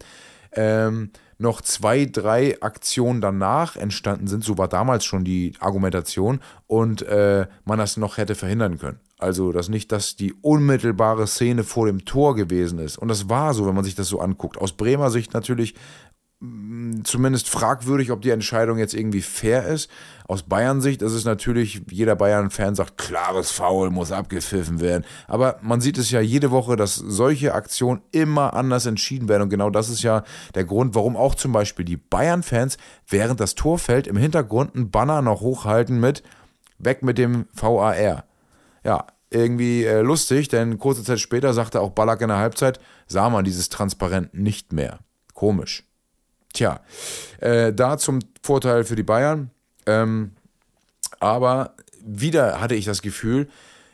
ähm, 0.53 1.11
noch 1.39 1.61
zwei, 1.61 2.05
drei 2.05 2.61
Aktionen 2.63 3.21
danach 3.21 3.77
entstanden 3.77 4.27
sind. 4.27 4.45
So 4.45 4.59
war 4.59 4.69
damals 4.69 5.05
schon 5.05 5.25
die 5.25 5.55
Argumentation 5.61 6.41
und 6.67 7.03
äh, 7.03 7.47
man 7.65 7.79
das 7.79 7.97
noch 7.97 8.17
hätte 8.17 8.35
verhindern 8.35 8.79
können. 8.79 8.99
Also, 9.21 9.51
dass 9.51 9.69
nicht 9.69 9.91
dass 9.91 10.15
die 10.15 10.33
unmittelbare 10.33 11.27
Szene 11.27 11.65
vor 11.65 11.87
dem 11.87 12.05
Tor 12.05 12.37
gewesen 12.37 12.79
ist. 12.79 12.99
Und 12.99 13.09
das 13.09 13.29
war 13.29 13.53
so, 13.53 13.67
wenn 13.67 13.75
man 13.75 13.85
sich 13.85 13.97
das 13.97 14.09
so 14.09 14.21
anguckt. 14.21 14.59
Aus 14.59 14.73
Bremer 14.73 15.11
Sicht 15.11 15.35
natürlich 15.35 15.75
zumindest 17.03 17.49
fragwürdig, 17.49 18.13
ob 18.13 18.23
die 18.23 18.31
Entscheidung 18.31 18.79
jetzt 18.79 18.95
irgendwie 18.95 19.23
fair 19.23 19.67
ist. 19.67 19.91
Aus 20.29 20.45
Bayern-Sicht 20.45 21.03
ist 21.03 21.13
es 21.13 21.25
natürlich, 21.25 21.83
jeder 21.91 22.15
Bayern-Fan 22.15 22.77
sagt, 22.77 22.97
klares 22.97 23.51
Foul 23.51 23.91
muss 23.91 24.13
abgepfiffen 24.13 24.81
werden. 24.81 25.05
Aber 25.27 25.59
man 25.63 25.81
sieht 25.81 25.99
es 25.99 26.13
ja 26.13 26.21
jede 26.21 26.53
Woche, 26.53 26.77
dass 26.77 26.95
solche 26.95 27.55
Aktionen 27.55 28.03
immer 28.13 28.55
anders 28.55 28.87
entschieden 28.87 29.29
werden. 29.29 29.45
Und 29.45 29.49
genau 29.49 29.71
das 29.71 29.89
ist 29.89 30.03
ja 30.03 30.23
der 30.55 30.65
Grund, 30.65 30.95
warum 30.95 31.17
auch 31.17 31.35
zum 31.35 31.53
Beispiel 31.53 31.85
die 31.85 31.97
Bayern-Fans 31.97 32.77
während 33.09 33.41
das 33.41 33.57
Tor 33.57 33.79
fällt 33.79 34.07
im 34.07 34.17
Hintergrund 34.17 34.77
einen 34.77 34.91
Banner 34.93 35.23
noch 35.23 35.41
hochhalten 35.41 35.99
mit 35.99 36.23
Weg 36.79 37.03
mit 37.03 37.19
dem 37.19 37.47
VAR. 37.53 38.25
Ja, 38.85 39.07
irgendwie 39.31 39.85
äh, 39.85 40.03
lustig, 40.03 40.47
denn 40.47 40.79
kurze 40.79 41.03
Zeit 41.03 41.19
später 41.19 41.53
sagte 41.53 41.81
auch 41.81 41.91
Ballack 41.91 42.21
in 42.21 42.29
der 42.29 42.39
Halbzeit, 42.39 42.79
sah 43.09 43.29
man 43.29 43.45
dieses 43.45 43.69
Transparent 43.69 44.33
nicht 44.35 44.73
mehr. 44.73 45.01
Komisch. 45.35 45.88
Tja, 46.59 46.81
äh, 47.39 47.73
da 47.73 47.99
zum 47.99 48.19
Vorteil 48.43 48.83
für 48.83 48.97
die 48.97 49.05
Bayern. 49.05 49.53
Ähm, 49.87 50.33
aber 51.21 51.77
wieder 52.05 52.61
hatte 52.61 52.75
ich 52.75 52.85
das 52.85 53.01
Gefühl, 53.01 53.49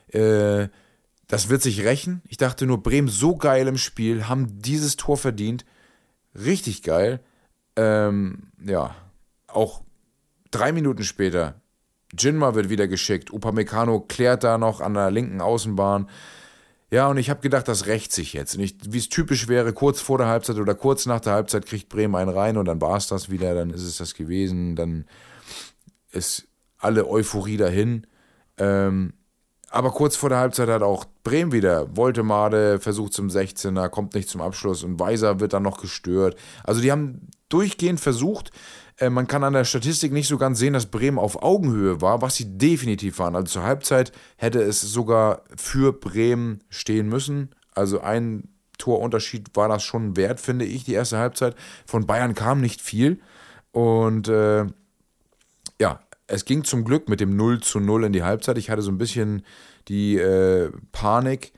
äh, 0.09 0.68
das 1.28 1.50
wird 1.50 1.61
sich 1.61 1.85
rächen. 1.85 2.23
Ich 2.26 2.38
dachte 2.38 2.64
nur, 2.64 2.83
Bremen 2.83 3.09
so 3.09 3.37
geil 3.37 3.68
im 3.68 3.76
Spiel, 3.76 4.28
haben 4.28 4.62
dieses 4.62 4.97
Tor 4.97 5.18
verdient. 5.18 5.66
Richtig 6.35 6.83
geil. 6.83 7.21
Ähm, 7.76 8.50
ja, 8.64 8.97
auch 9.47 9.83
drei 10.50 10.73
Minuten 10.73 11.04
später, 11.04 11.61
Jinma 12.18 12.54
wird 12.54 12.71
wieder 12.71 12.88
geschickt. 12.88 13.30
Upamecano 13.30 14.00
klärt 14.00 14.42
da 14.42 14.56
noch 14.56 14.80
an 14.80 14.94
der 14.94 15.11
linken 15.11 15.42
Außenbahn. 15.42 16.09
Ja, 16.95 17.09
und 17.09 17.17
ich 17.17 17.29
habe 17.29 17.41
gedacht, 17.41 17.67
das 17.67 17.87
rächt 17.87 18.13
sich 18.13 18.35
jetzt. 18.35 18.57
Wie 18.57 18.99
es 18.99 19.09
typisch 19.09 19.49
wäre, 19.49 19.73
kurz 19.73 20.01
vor 20.01 20.17
der 20.17 20.29
Halbzeit 20.29 20.59
oder 20.59 20.77
kurz 20.77 21.07
nach 21.07 21.19
der 21.19 21.33
Halbzeit 21.33 21.67
kriegt 21.67 21.89
Bremen 21.89 22.15
einen 22.15 22.31
rein 22.31 22.57
und 22.57 22.67
dann 22.67 22.81
war 22.81 22.97
es 22.97 23.09
das 23.09 23.31
wieder, 23.31 23.53
dann 23.53 23.71
ist 23.71 23.83
es 23.83 23.97
das 23.97 24.15
gewesen, 24.15 24.77
dann 24.77 25.05
ist 26.13 26.47
alle 26.79 27.09
Euphorie 27.09 27.57
dahin. 27.57 28.07
Ähm, 28.59 29.15
aber 29.71 29.91
kurz 29.91 30.15
vor 30.15 30.29
der 30.29 30.39
Halbzeit 30.39 30.69
hat 30.69 30.83
auch 30.83 31.05
Bremen 31.25 31.51
wieder 31.51 31.97
Woltemade 31.97 32.79
versucht 32.79 33.13
zum 33.13 33.27
16er, 33.27 33.89
kommt 33.89 34.15
nicht 34.15 34.29
zum 34.29 34.41
Abschluss 34.41 34.85
und 34.85 35.01
Weiser 35.01 35.41
wird 35.41 35.53
dann 35.53 35.65
noch 35.65 35.81
gestört. 35.81 36.37
Also 36.63 36.81
die 36.81 36.93
haben 36.93 37.29
durchgehend 37.49 37.99
versucht. 37.99 38.53
Äh, 38.99 39.11
man 39.11 39.27
kann 39.27 39.45
an 39.45 39.53
der 39.53 39.65
Statistik 39.65 40.13
nicht 40.13 40.29
so 40.29 40.39
ganz 40.39 40.59
sehen, 40.59 40.73
dass 40.73 40.87
Bremen 40.87 41.19
auf 41.19 41.43
Augenhöhe 41.43 42.01
war, 42.01 42.23
was 42.23 42.37
sie 42.37 42.59
definitiv 42.59 43.19
waren. 43.19 43.37
Also 43.37 43.55
zur 43.55 43.63
Halbzeit 43.65 44.13
hätte 44.37 44.63
es 44.63 44.81
sogar 44.81 45.43
für 45.57 45.93
Bremen 45.93 46.63
stehen 46.69 47.09
müssen. 47.09 47.55
Also 47.75 48.01
ein 48.01 48.49
Torunterschied 48.79 49.55
war 49.55 49.69
das 49.69 49.83
schon 49.83 50.17
wert, 50.17 50.41
finde 50.41 50.65
ich, 50.65 50.85
die 50.85 50.95
erste 50.95 51.19
Halbzeit. 51.19 51.55
Von 51.87 52.07
Bayern 52.07 52.35
kam 52.35 52.61
nicht 52.61 52.81
viel. 52.81 53.21
Und 53.73 54.29
äh, 54.29 54.67
ja, 55.81 56.01
es 56.27 56.45
ging 56.45 56.65
zum 56.65 56.85
Glück 56.85 57.09
mit 57.09 57.21
dem 57.21 57.37
0 57.37 57.61
zu 57.61 57.81
0 57.81 58.05
in 58.05 58.13
die 58.13 58.23
Halbzeit. 58.23 58.59
Ich 58.59 58.71
hatte 58.71 58.83
so 58.83 58.91
ein 58.91 58.99
bisschen 58.99 59.45
die 59.89 60.17
äh, 60.17 60.71
Panik, 60.93 61.53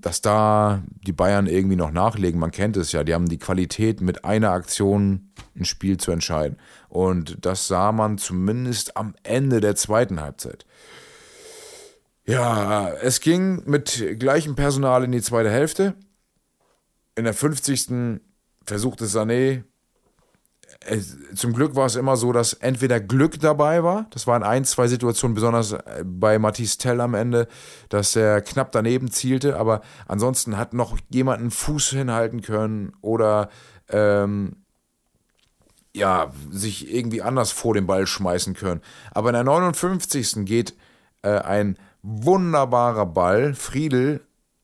dass 0.00 0.20
da 0.20 0.82
die 1.06 1.12
Bayern 1.12 1.46
irgendwie 1.46 1.76
noch 1.76 1.90
nachlegen. 1.90 2.40
Man 2.40 2.50
kennt 2.50 2.76
es 2.76 2.92
ja, 2.92 3.04
die 3.04 3.14
haben 3.14 3.28
die 3.28 3.38
Qualität, 3.38 4.00
mit 4.00 4.24
einer 4.24 4.50
Aktion 4.50 5.32
ein 5.56 5.64
Spiel 5.64 5.96
zu 5.96 6.12
entscheiden. 6.12 6.58
Und 6.88 7.44
das 7.44 7.68
sah 7.68 7.92
man 7.92 8.18
zumindest 8.18 8.96
am 8.96 9.14
Ende 9.22 9.60
der 9.60 9.76
zweiten 9.76 10.20
Halbzeit. 10.20 10.66
Ja, 12.24 12.90
es 12.90 13.20
ging 13.20 13.62
mit 13.64 14.18
gleichem 14.18 14.54
Personal 14.54 15.02
in 15.04 15.12
die 15.12 15.22
zweite 15.22 15.50
Hälfte. 15.50 15.94
In 17.16 17.24
der 17.24 17.34
50. 17.34 18.20
versuchte 18.64 19.06
Sané 19.06 19.64
zum 21.34 21.52
Glück 21.52 21.74
war 21.74 21.86
es 21.86 21.96
immer 21.96 22.16
so, 22.16 22.32
dass 22.32 22.52
entweder 22.52 23.00
Glück 23.00 23.40
dabei 23.40 23.82
war, 23.82 24.06
das 24.10 24.26
waren 24.26 24.42
ein, 24.42 24.64
zwei 24.64 24.86
Situationen, 24.86 25.34
besonders 25.34 25.72
äh, 25.72 26.04
bei 26.04 26.38
Matisse 26.38 26.78
Tell 26.78 27.00
am 27.00 27.14
Ende, 27.14 27.48
dass 27.88 28.14
er 28.16 28.40
knapp 28.42 28.72
daneben 28.72 29.10
zielte, 29.10 29.58
aber 29.58 29.82
ansonsten 30.06 30.56
hat 30.56 30.74
noch 30.74 30.96
jemand 31.10 31.40
einen 31.40 31.50
Fuß 31.50 31.90
hinhalten 31.90 32.42
können 32.42 32.92
oder 33.00 33.50
ähm, 33.88 34.56
ja, 35.94 36.32
sich 36.50 36.94
irgendwie 36.94 37.22
anders 37.22 37.50
vor 37.50 37.74
den 37.74 37.86
Ball 37.86 38.06
schmeißen 38.06 38.54
können. 38.54 38.80
Aber 39.10 39.30
in 39.30 39.34
der 39.34 39.44
59. 39.44 40.44
geht 40.44 40.76
äh, 41.22 41.38
ein 41.38 41.76
wunderbarer 42.02 43.06
Ball, 43.06 43.54
Friedel 43.54 44.20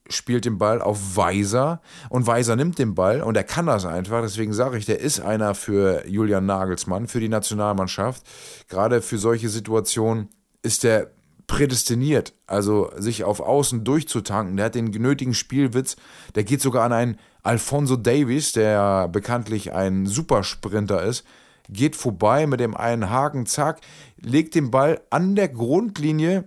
spielt 0.08 0.44
den 0.44 0.58
Ball 0.58 0.82
auf 0.82 1.16
Weiser 1.16 1.80
und 2.10 2.26
Weiser 2.26 2.56
nimmt 2.56 2.78
den 2.78 2.94
Ball 2.94 3.22
und 3.22 3.36
er 3.36 3.44
kann 3.44 3.66
das 3.66 3.86
einfach. 3.86 4.20
Deswegen 4.22 4.52
sage 4.52 4.76
ich, 4.76 4.84
der 4.84 5.00
ist 5.00 5.20
einer 5.20 5.54
für 5.54 6.06
Julian 6.06 6.46
Nagelsmann, 6.46 7.08
für 7.08 7.20
die 7.20 7.28
Nationalmannschaft. 7.28 8.22
Gerade 8.68 9.00
für 9.00 9.18
solche 9.18 9.48
Situationen 9.48 10.28
ist 10.62 10.84
der 10.84 11.10
prädestiniert, 11.46 12.32
also 12.46 12.90
sich 12.96 13.24
auf 13.24 13.40
Außen 13.40 13.84
durchzutanken. 13.84 14.56
Der 14.56 14.66
hat 14.66 14.74
den 14.74 14.86
nötigen 14.86 15.34
Spielwitz. 15.34 15.96
Der 16.34 16.44
geht 16.44 16.60
sogar 16.60 16.84
an 16.84 16.92
einen 16.92 17.18
Alfonso 17.42 17.96
Davies, 17.96 18.52
der 18.52 19.08
bekanntlich 19.08 19.72
ein 19.72 20.06
Supersprinter 20.06 21.02
ist, 21.02 21.24
geht 21.68 21.96
vorbei 21.96 22.46
mit 22.46 22.60
dem 22.60 22.74
einen 22.74 23.10
Haken, 23.10 23.46
zack, 23.46 23.80
legt 24.16 24.54
den 24.54 24.70
Ball 24.70 25.02
an 25.10 25.36
der 25.36 25.48
Grundlinie 25.48 26.44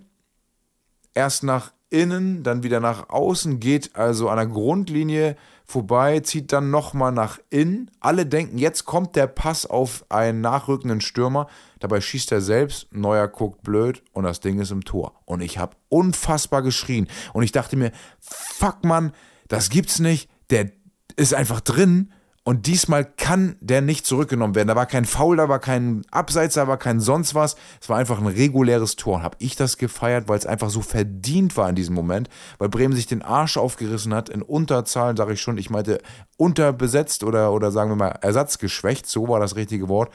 erst 1.13 1.43
nach 1.43 1.71
innen, 1.89 2.43
dann 2.43 2.63
wieder 2.63 2.79
nach 2.79 3.09
außen, 3.09 3.59
geht 3.59 3.95
also 3.95 4.29
an 4.29 4.37
der 4.37 4.47
Grundlinie 4.47 5.35
vorbei, 5.65 6.21
zieht 6.21 6.53
dann 6.53 6.69
nochmal 6.71 7.11
nach 7.11 7.39
innen. 7.49 7.91
Alle 7.99 8.25
denken, 8.25 8.57
jetzt 8.57 8.85
kommt 8.85 9.15
der 9.15 9.27
Pass 9.27 9.65
auf 9.65 10.05
einen 10.09 10.41
nachrückenden 10.41 11.01
Stürmer. 11.01 11.47
Dabei 11.79 12.01
schießt 12.01 12.31
er 12.31 12.41
selbst, 12.41 12.87
Neuer 12.91 13.27
guckt 13.27 13.63
blöd 13.63 14.01
und 14.13 14.23
das 14.23 14.39
Ding 14.39 14.59
ist 14.59 14.71
im 14.71 14.83
Tor. 14.83 15.19
Und 15.25 15.41
ich 15.41 15.57
habe 15.57 15.75
unfassbar 15.89 16.61
geschrien. 16.61 17.07
Und 17.33 17.43
ich 17.43 17.51
dachte 17.51 17.75
mir, 17.75 17.91
fuck 18.19 18.83
man, 18.83 19.11
das 19.47 19.69
gibt's 19.69 19.99
nicht. 19.99 20.29
Der 20.49 20.71
ist 21.17 21.33
einfach 21.33 21.61
drin 21.61 22.11
und 22.47 22.65
diesmal 22.65 23.03
kann 23.03 23.57
der 23.59 23.81
nicht 23.81 24.05
zurückgenommen 24.05 24.55
werden. 24.55 24.69
Da 24.69 24.75
war 24.77 24.85
kein 24.85 25.03
Foul, 25.03 25.35
da 25.35 25.49
war 25.49 25.59
kein 25.59 26.03
Abseits, 26.11 26.55
da 26.55 26.65
war 26.65 26.77
kein 26.77 27.01
sonst 27.01 27.35
was. 27.35 27.57
Es 27.81 27.89
war 27.89 27.97
einfach 27.97 28.19
ein 28.19 28.27
reguläres 28.27 28.95
Tor. 28.95 29.21
Habe 29.21 29.35
ich 29.39 29.57
das 29.57 29.77
gefeiert, 29.77 30.29
weil 30.29 30.37
es 30.37 30.45
einfach 30.45 30.69
so 30.69 30.81
verdient 30.81 31.57
war 31.57 31.67
in 31.67 31.75
diesem 31.75 31.93
Moment, 31.93 32.29
weil 32.57 32.69
Bremen 32.69 32.95
sich 32.95 33.05
den 33.05 33.21
Arsch 33.21 33.57
aufgerissen 33.57 34.13
hat. 34.13 34.29
In 34.29 34.41
Unterzahlen 34.41 35.17
sage 35.17 35.33
ich 35.33 35.41
schon, 35.41 35.57
ich 35.57 35.69
meinte 35.69 35.99
unterbesetzt 36.37 37.25
oder, 37.25 37.51
oder 37.51 37.69
sagen 37.69 37.91
wir 37.91 37.97
mal 37.97 38.17
ersatzgeschwächt, 38.21 39.07
so 39.07 39.27
war 39.27 39.41
das 39.41 39.57
richtige 39.57 39.89
Wort. 39.89 40.13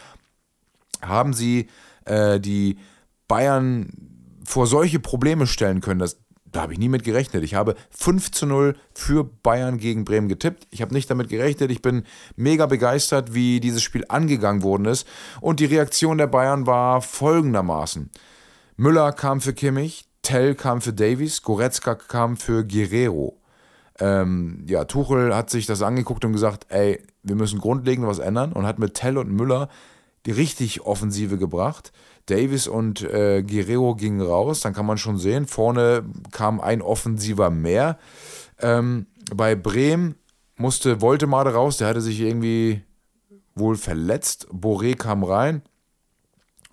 Haben 1.02 1.34
sie 1.34 1.68
äh, 2.06 2.40
die 2.40 2.78
Bayern 3.28 3.92
vor 4.42 4.66
solche 4.66 5.00
Probleme 5.00 5.46
stellen 5.46 5.82
können. 5.82 6.00
Das, 6.00 6.21
da 6.52 6.62
habe 6.62 6.74
ich 6.74 6.78
nie 6.78 6.88
mit 6.88 7.02
gerechnet. 7.02 7.42
Ich 7.42 7.54
habe 7.54 7.74
5 7.90 8.30
zu 8.30 8.46
0 8.46 8.76
für 8.94 9.24
Bayern 9.24 9.78
gegen 9.78 10.04
Bremen 10.04 10.28
getippt. 10.28 10.66
Ich 10.70 10.82
habe 10.82 10.94
nicht 10.94 11.10
damit 11.10 11.28
gerechnet. 11.28 11.70
Ich 11.70 11.82
bin 11.82 12.04
mega 12.36 12.66
begeistert, 12.66 13.34
wie 13.34 13.58
dieses 13.58 13.82
Spiel 13.82 14.04
angegangen 14.08 14.62
worden 14.62 14.84
ist. 14.84 15.06
Und 15.40 15.60
die 15.60 15.64
Reaktion 15.64 16.18
der 16.18 16.26
Bayern 16.26 16.66
war 16.66 17.00
folgendermaßen. 17.00 18.10
Müller 18.76 19.12
kam 19.12 19.40
für 19.40 19.54
Kimmich, 19.54 20.04
Tell 20.22 20.54
kam 20.54 20.80
für 20.80 20.92
Davies, 20.92 21.42
Goretzka 21.42 21.94
kam 21.94 22.36
für 22.36 22.64
Guerrero. 22.64 23.38
Ähm, 23.98 24.64
ja, 24.68 24.84
Tuchel 24.84 25.34
hat 25.34 25.50
sich 25.50 25.66
das 25.66 25.82
angeguckt 25.82 26.24
und 26.24 26.32
gesagt, 26.32 26.66
ey, 26.68 27.02
wir 27.22 27.34
müssen 27.34 27.60
grundlegend 27.60 28.06
was 28.06 28.18
ändern 28.18 28.52
und 28.52 28.66
hat 28.66 28.78
mit 28.78 28.94
Tell 28.94 29.18
und 29.18 29.30
Müller 29.30 29.68
die 30.26 30.30
richtig 30.30 30.82
Offensive 30.82 31.38
gebracht. 31.38 31.92
Davis 32.26 32.68
und 32.68 33.02
äh, 33.02 33.42
Guerrero 33.42 33.94
gingen 33.96 34.20
raus, 34.20 34.60
dann 34.60 34.72
kann 34.74 34.86
man 34.86 34.98
schon 34.98 35.18
sehen, 35.18 35.46
vorne 35.46 36.04
kam 36.30 36.60
ein 36.60 36.80
Offensiver 36.80 37.50
mehr. 37.50 37.98
Ähm, 38.60 39.06
bei 39.34 39.56
Bremen 39.56 40.14
musste 40.56 41.00
Woltemade 41.00 41.52
raus, 41.54 41.78
der 41.78 41.88
hatte 41.88 42.00
sich 42.00 42.20
irgendwie 42.20 42.82
wohl 43.54 43.76
verletzt. 43.76 44.46
Boré 44.52 44.96
kam 44.96 45.24
rein 45.24 45.62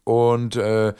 und 0.03 0.55
äh, 0.55 0.93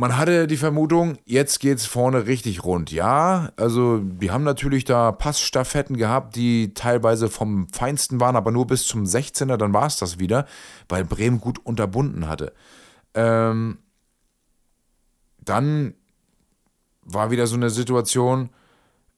man 0.00 0.16
hatte 0.16 0.46
die 0.46 0.56
Vermutung, 0.56 1.18
jetzt 1.26 1.60
geht 1.60 1.76
es 1.76 1.84
vorne 1.84 2.26
richtig 2.26 2.64
rund. 2.64 2.90
Ja, 2.90 3.52
also 3.56 3.98
die 3.98 4.30
haben 4.30 4.44
natürlich 4.44 4.86
da 4.86 5.12
Passstaffetten 5.12 5.98
gehabt, 5.98 6.36
die 6.36 6.72
teilweise 6.72 7.28
vom 7.28 7.68
Feinsten 7.68 8.18
waren, 8.18 8.34
aber 8.34 8.50
nur 8.50 8.66
bis 8.66 8.86
zum 8.86 9.04
16er, 9.04 9.58
dann 9.58 9.74
war 9.74 9.84
es 9.84 9.98
das 9.98 10.18
wieder, 10.18 10.46
weil 10.88 11.04
Bremen 11.04 11.38
gut 11.38 11.58
unterbunden 11.58 12.28
hatte. 12.28 12.54
Ähm, 13.12 13.76
dann 15.38 15.92
war 17.02 17.30
wieder 17.30 17.46
so 17.46 17.56
eine 17.56 17.68
Situation, 17.68 18.48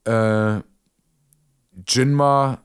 äh, 0.03 0.59
Jinma 1.87 2.59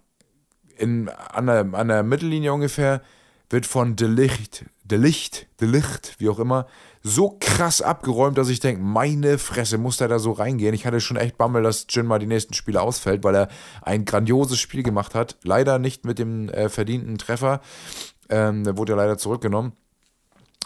in, 0.76 1.08
an, 1.08 1.46
der, 1.46 1.72
an 1.72 1.86
der 1.86 2.02
Mittellinie 2.02 2.52
ungefähr 2.52 3.00
wird 3.50 3.66
von 3.66 3.96
Delicht, 3.96 4.66
Delicht, 4.84 5.46
Delicht, 5.60 6.16
wie 6.18 6.28
auch 6.28 6.38
immer, 6.38 6.66
so 7.02 7.36
krass 7.40 7.80
abgeräumt, 7.80 8.36
dass 8.36 8.48
ich 8.48 8.60
denke, 8.60 8.82
meine 8.82 9.38
Fresse, 9.38 9.78
muss 9.78 9.96
der 9.96 10.08
da 10.08 10.18
so 10.18 10.32
reingehen? 10.32 10.74
Ich 10.74 10.86
hatte 10.86 11.00
schon 11.00 11.16
echt 11.16 11.38
Bammel, 11.38 11.62
dass 11.62 11.86
Jinma 11.88 12.18
die 12.18 12.26
nächsten 12.26 12.54
Spiele 12.54 12.82
ausfällt, 12.82 13.24
weil 13.24 13.34
er 13.34 13.48
ein 13.82 14.04
grandioses 14.04 14.58
Spiel 14.58 14.82
gemacht 14.82 15.14
hat. 15.14 15.36
Leider 15.42 15.78
nicht 15.78 16.04
mit 16.04 16.18
dem 16.18 16.48
äh, 16.48 16.68
verdienten 16.68 17.18
Treffer. 17.18 17.60
Ähm, 18.28 18.64
der 18.64 18.76
wurde 18.76 18.92
ja 18.92 18.96
leider 18.96 19.16
zurückgenommen. 19.16 19.72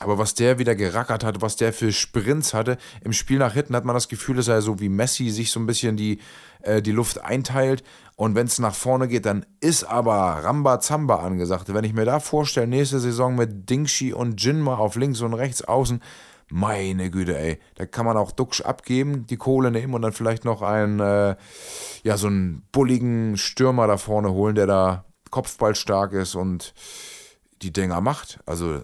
Aber 0.02 0.18
was 0.18 0.34
der 0.34 0.58
wieder 0.58 0.74
gerackert 0.74 1.24
hat, 1.24 1.42
was 1.42 1.56
der 1.56 1.72
für 1.72 1.92
Sprints 1.92 2.54
hatte, 2.54 2.76
im 3.02 3.12
Spiel 3.12 3.38
nach 3.38 3.54
hinten 3.54 3.76
hat 3.76 3.84
man 3.84 3.94
das 3.94 4.08
Gefühl, 4.08 4.36
dass 4.36 4.48
er 4.48 4.62
so 4.62 4.80
wie 4.80 4.88
Messi 4.88 5.30
sich 5.30 5.50
so 5.50 5.60
ein 5.60 5.66
bisschen 5.66 5.96
die, 5.96 6.18
äh, 6.62 6.82
die 6.82 6.92
Luft 6.92 7.22
einteilt. 7.22 7.82
Und 8.16 8.34
wenn 8.34 8.46
es 8.46 8.58
nach 8.58 8.74
vorne 8.74 9.08
geht, 9.08 9.26
dann 9.26 9.46
ist 9.60 9.84
aber 9.84 10.14
Rambazamba 10.14 11.16
angesagt. 11.16 11.72
Wenn 11.72 11.84
ich 11.84 11.94
mir 11.94 12.04
da 12.04 12.20
vorstelle, 12.20 12.66
nächste 12.66 13.00
Saison 13.00 13.34
mit 13.34 13.70
Dingshi 13.70 14.12
und 14.12 14.42
Jinma 14.42 14.76
auf 14.76 14.96
links 14.96 15.20
und 15.20 15.34
rechts 15.34 15.62
außen, 15.62 16.00
meine 16.50 17.10
Güte, 17.10 17.38
ey, 17.38 17.58
da 17.76 17.86
kann 17.86 18.04
man 18.04 18.18
auch 18.18 18.30
Duxch 18.30 18.60
abgeben, 18.60 19.26
die 19.26 19.38
Kohle 19.38 19.70
nehmen 19.70 19.94
und 19.94 20.02
dann 20.02 20.12
vielleicht 20.12 20.44
noch 20.44 20.60
einen, 20.60 21.00
äh, 21.00 21.36
ja, 22.02 22.16
so 22.18 22.26
einen 22.26 22.62
bulligen 22.72 23.38
Stürmer 23.38 23.86
da 23.86 23.96
vorne 23.96 24.30
holen, 24.32 24.54
der 24.54 24.66
da 24.66 25.04
kopfballstark 25.30 26.12
ist 26.12 26.34
und 26.34 26.74
die 27.62 27.72
Dinger 27.72 28.00
macht. 28.02 28.40
Also 28.44 28.82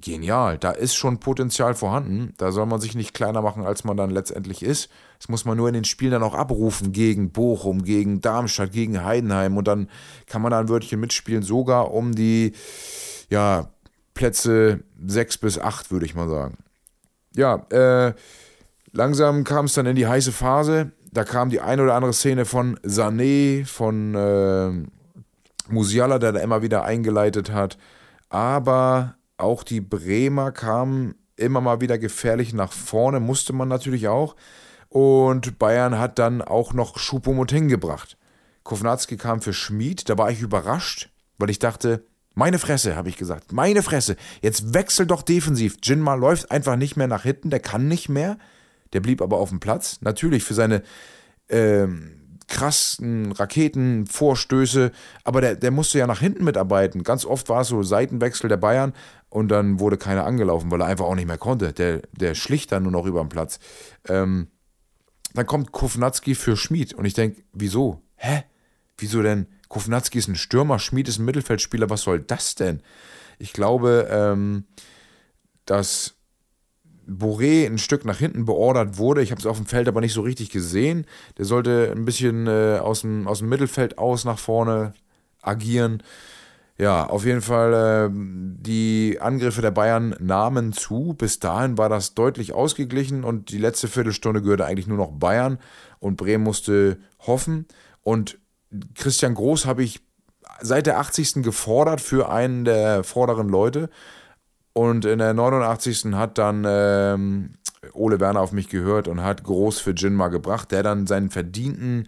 genial. 0.00 0.58
Da 0.58 0.70
ist 0.70 0.94
schon 0.94 1.18
Potenzial 1.18 1.74
vorhanden. 1.74 2.34
Da 2.38 2.52
soll 2.52 2.66
man 2.66 2.80
sich 2.80 2.94
nicht 2.94 3.14
kleiner 3.14 3.42
machen, 3.42 3.64
als 3.64 3.84
man 3.84 3.96
dann 3.96 4.10
letztendlich 4.10 4.62
ist. 4.62 4.88
Das 5.18 5.28
muss 5.28 5.44
man 5.44 5.56
nur 5.56 5.68
in 5.68 5.74
den 5.74 5.84
Spielen 5.84 6.12
dann 6.12 6.22
auch 6.22 6.34
abrufen 6.34 6.92
gegen 6.92 7.30
Bochum, 7.30 7.82
gegen 7.82 8.20
Darmstadt, 8.20 8.72
gegen 8.72 9.04
Heidenheim. 9.04 9.56
Und 9.56 9.68
dann 9.68 9.88
kann 10.26 10.42
man 10.42 10.50
da 10.50 10.60
ein 10.60 10.68
Wörtchen 10.68 11.00
mitspielen, 11.00 11.42
sogar 11.42 11.92
um 11.92 12.14
die 12.14 12.52
ja, 13.30 13.70
Plätze 14.14 14.80
6 15.06 15.38
bis 15.38 15.58
8, 15.58 15.90
würde 15.90 16.06
ich 16.06 16.14
mal 16.14 16.28
sagen. 16.28 16.58
Ja, 17.34 17.66
äh, 17.70 18.14
langsam 18.92 19.44
kam 19.44 19.66
es 19.66 19.74
dann 19.74 19.86
in 19.86 19.96
die 19.96 20.06
heiße 20.06 20.32
Phase. 20.32 20.92
Da 21.12 21.24
kam 21.24 21.50
die 21.50 21.60
eine 21.60 21.82
oder 21.82 21.94
andere 21.94 22.12
Szene 22.12 22.44
von 22.44 22.78
Sané, 22.80 23.66
von 23.66 24.14
äh, 24.14 25.72
Musiala, 25.72 26.18
der 26.18 26.32
da 26.32 26.40
immer 26.40 26.62
wieder 26.62 26.84
eingeleitet 26.84 27.52
hat. 27.52 27.78
Aber 28.28 29.17
auch 29.38 29.62
die 29.62 29.80
Bremer 29.80 30.52
kamen 30.52 31.14
immer 31.36 31.60
mal 31.60 31.80
wieder 31.80 31.98
gefährlich 31.98 32.52
nach 32.52 32.72
vorne, 32.72 33.20
musste 33.20 33.52
man 33.52 33.68
natürlich 33.68 34.08
auch. 34.08 34.36
Und 34.88 35.58
Bayern 35.58 35.98
hat 35.98 36.18
dann 36.18 36.42
auch 36.42 36.72
noch 36.72 36.98
Schupomot 36.98 37.52
hingebracht. 37.52 38.16
Kovnatski 38.64 39.16
kam 39.16 39.40
für 39.40 39.52
Schmid, 39.52 40.08
da 40.08 40.18
war 40.18 40.30
ich 40.30 40.40
überrascht, 40.40 41.10
weil 41.38 41.50
ich 41.50 41.58
dachte, 41.58 42.04
Meine 42.34 42.60
Fresse, 42.60 42.94
habe 42.94 43.08
ich 43.08 43.16
gesagt. 43.16 43.52
Meine 43.52 43.82
Fresse. 43.82 44.14
Jetzt 44.42 44.72
wechsel 44.72 45.06
doch 45.06 45.22
defensiv. 45.22 45.76
Jinma 45.82 46.14
läuft 46.14 46.52
einfach 46.52 46.76
nicht 46.76 46.96
mehr 46.96 47.08
nach 47.08 47.24
hinten, 47.24 47.50
der 47.50 47.58
kann 47.58 47.88
nicht 47.88 48.08
mehr. 48.08 48.38
Der 48.92 49.00
blieb 49.00 49.20
aber 49.22 49.38
auf 49.38 49.48
dem 49.48 49.58
Platz. 49.58 49.98
Natürlich 50.02 50.44
für 50.44 50.54
seine 50.54 50.82
ähm, 51.48 52.17
krassen 52.48 53.32
Raketenvorstöße, 53.32 54.90
aber 55.22 55.40
der, 55.40 55.56
der 55.56 55.70
musste 55.70 55.98
ja 55.98 56.06
nach 56.06 56.20
hinten 56.20 56.44
mitarbeiten. 56.44 57.02
Ganz 57.02 57.24
oft 57.24 57.48
war 57.48 57.60
es 57.60 57.68
so 57.68 57.82
Seitenwechsel 57.82 58.48
der 58.48 58.56
Bayern 58.56 58.94
und 59.28 59.48
dann 59.48 59.78
wurde 59.78 59.98
keiner 59.98 60.24
angelaufen, 60.24 60.70
weil 60.70 60.80
er 60.80 60.86
einfach 60.86 61.04
auch 61.04 61.14
nicht 61.14 61.28
mehr 61.28 61.38
konnte. 61.38 61.72
Der, 61.72 62.02
der 62.12 62.34
schlicht 62.34 62.72
dann 62.72 62.82
nur 62.82 62.92
noch 62.92 63.06
über 63.06 63.20
den 63.20 63.28
Platz. 63.28 63.58
Ähm, 64.08 64.48
dann 65.34 65.46
kommt 65.46 65.72
Kovnatski 65.72 66.34
für 66.34 66.56
Schmid 66.56 66.94
und 66.94 67.04
ich 67.04 67.14
denke, 67.14 67.42
wieso? 67.52 68.02
Hä? 68.16 68.44
Wieso 68.96 69.22
denn? 69.22 69.46
Kovnatski 69.68 70.18
ist 70.18 70.28
ein 70.28 70.34
Stürmer, 70.34 70.78
Schmid 70.78 71.08
ist 71.08 71.18
ein 71.18 71.26
Mittelfeldspieler, 71.26 71.90
was 71.90 72.02
soll 72.02 72.20
das 72.20 72.54
denn? 72.54 72.82
Ich 73.38 73.52
glaube, 73.52 74.08
ähm, 74.10 74.64
dass 75.66 76.17
Boré 77.08 77.66
ein 77.66 77.78
Stück 77.78 78.04
nach 78.04 78.18
hinten 78.18 78.44
beordert 78.44 78.98
wurde. 78.98 79.22
Ich 79.22 79.30
habe 79.30 79.40
es 79.40 79.46
auf 79.46 79.56
dem 79.56 79.66
Feld 79.66 79.88
aber 79.88 80.00
nicht 80.00 80.12
so 80.12 80.20
richtig 80.20 80.50
gesehen. 80.50 81.06
Der 81.38 81.44
sollte 81.44 81.92
ein 81.94 82.04
bisschen 82.04 82.46
äh, 82.46 82.78
aus, 82.80 83.00
dem, 83.00 83.26
aus 83.26 83.38
dem 83.38 83.48
Mittelfeld 83.48 83.98
aus 83.98 84.24
nach 84.24 84.38
vorne 84.38 84.92
agieren. 85.40 86.02
Ja, 86.76 87.06
auf 87.06 87.24
jeden 87.24 87.40
Fall, 87.40 88.08
äh, 88.08 88.10
die 88.12 89.18
Angriffe 89.20 89.62
der 89.62 89.72
Bayern 89.72 90.14
nahmen 90.20 90.72
zu. 90.72 91.14
Bis 91.14 91.40
dahin 91.40 91.76
war 91.76 91.88
das 91.88 92.14
deutlich 92.14 92.52
ausgeglichen 92.52 93.24
und 93.24 93.50
die 93.50 93.58
letzte 93.58 93.88
Viertelstunde 93.88 94.42
gehörte 94.42 94.66
eigentlich 94.66 94.86
nur 94.86 94.98
noch 94.98 95.10
Bayern 95.10 95.58
und 95.98 96.16
Bremen 96.16 96.44
musste 96.44 96.98
hoffen. 97.26 97.66
Und 98.02 98.38
Christian 98.94 99.34
Groß 99.34 99.66
habe 99.66 99.82
ich 99.82 100.00
seit 100.60 100.86
der 100.86 100.98
80. 100.98 101.42
gefordert 101.42 102.00
für 102.00 102.30
einen 102.30 102.64
der 102.64 103.02
vorderen 103.02 103.48
Leute. 103.48 103.90
Und 104.78 105.04
in 105.06 105.18
der 105.18 105.34
89. 105.34 106.12
hat 106.12 106.38
dann 106.38 106.64
ähm, 106.64 107.50
Ole 107.94 108.20
Werner 108.20 108.40
auf 108.40 108.52
mich 108.52 108.68
gehört 108.68 109.08
und 109.08 109.24
hat 109.24 109.42
groß 109.42 109.80
für 109.80 109.90
Jinma 109.90 110.28
gebracht, 110.28 110.70
der 110.70 110.84
dann 110.84 111.08
seinen 111.08 111.30
verdienten 111.30 112.06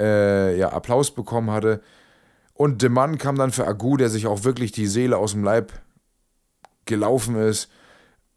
äh, 0.00 0.58
ja, 0.58 0.72
Applaus 0.72 1.12
bekommen 1.12 1.52
hatte. 1.52 1.80
Und 2.52 2.82
der 2.82 2.90
Mann 2.90 3.16
kam 3.16 3.36
dann 3.36 3.52
für 3.52 3.64
Agu, 3.64 3.96
der 3.96 4.10
sich 4.10 4.26
auch 4.26 4.42
wirklich 4.42 4.72
die 4.72 4.88
Seele 4.88 5.18
aus 5.18 5.34
dem 5.34 5.44
Leib 5.44 5.72
gelaufen 6.84 7.36
ist. 7.36 7.70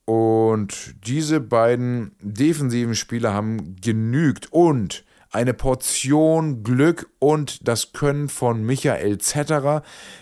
Und 0.06 0.94
diese 1.08 1.40
beiden 1.40 2.12
defensiven 2.22 2.94
Spieler 2.94 3.34
haben 3.34 3.76
genügt. 3.78 4.54
Und 4.54 5.04
eine 5.34 5.54
Portion 5.54 6.64
Glück 6.64 7.10
und 7.20 7.68
das 7.68 7.92
Können 7.92 8.30
von 8.30 8.64
Michael 8.64 9.18
Zetterer, 9.18 9.82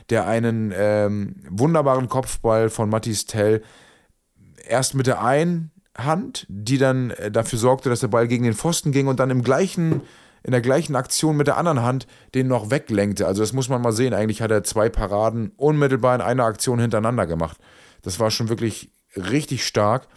der 0.10 0.26
einen 0.28 0.74
ähm, 0.76 1.36
wunderbaren 1.50 2.08
Kopfball 2.08 2.70
von 2.70 2.90
Mathis 2.90 3.26
Tell 3.26 3.62
erst 4.68 4.96
mit 4.96 5.08
der 5.08 5.24
einen 5.24 5.72
Hand, 5.98 6.46
die 6.50 6.78
dann 6.78 7.12
äh, 7.12 7.30
dafür 7.30 7.60
sorgte, 7.60 7.90
dass 7.90 8.00
der 8.00 8.08
Ball 8.08 8.28
gegen 8.28 8.46
den 8.46 8.54
Pfosten 8.54 8.92
ging 8.92 9.08
und 9.08 9.20
dann 9.20 9.30
im 9.30 9.44
gleichen 9.44 10.02
in 10.44 10.52
der 10.52 10.62
gleichen 10.62 10.96
Aktion 10.96 11.38
mit 11.38 11.46
der 11.46 11.58
anderen 11.58 11.84
Hand 11.84 12.08
den 12.34 12.48
noch 12.48 12.72
weglenkte. 12.72 13.28
Also 13.28 13.44
das 13.44 13.54
muss 13.54 13.70
man 13.70 13.82
mal 13.82 13.92
sehen. 13.92 14.14
Eigentlich 14.14 14.42
hat 14.42 14.50
er 14.50 14.64
zwei 14.64 14.90
Paraden 14.90 15.52
unmittelbar 15.56 16.16
in 16.16 16.22
einer 16.22 16.46
Aktion 16.46 16.80
hintereinander 16.80 17.28
gemacht. 17.28 17.58
Das 18.02 18.20
war 18.20 18.32
schon 18.32 18.50
wirklich 18.50 18.92
richtig 19.16 19.66
stark. 19.66 20.08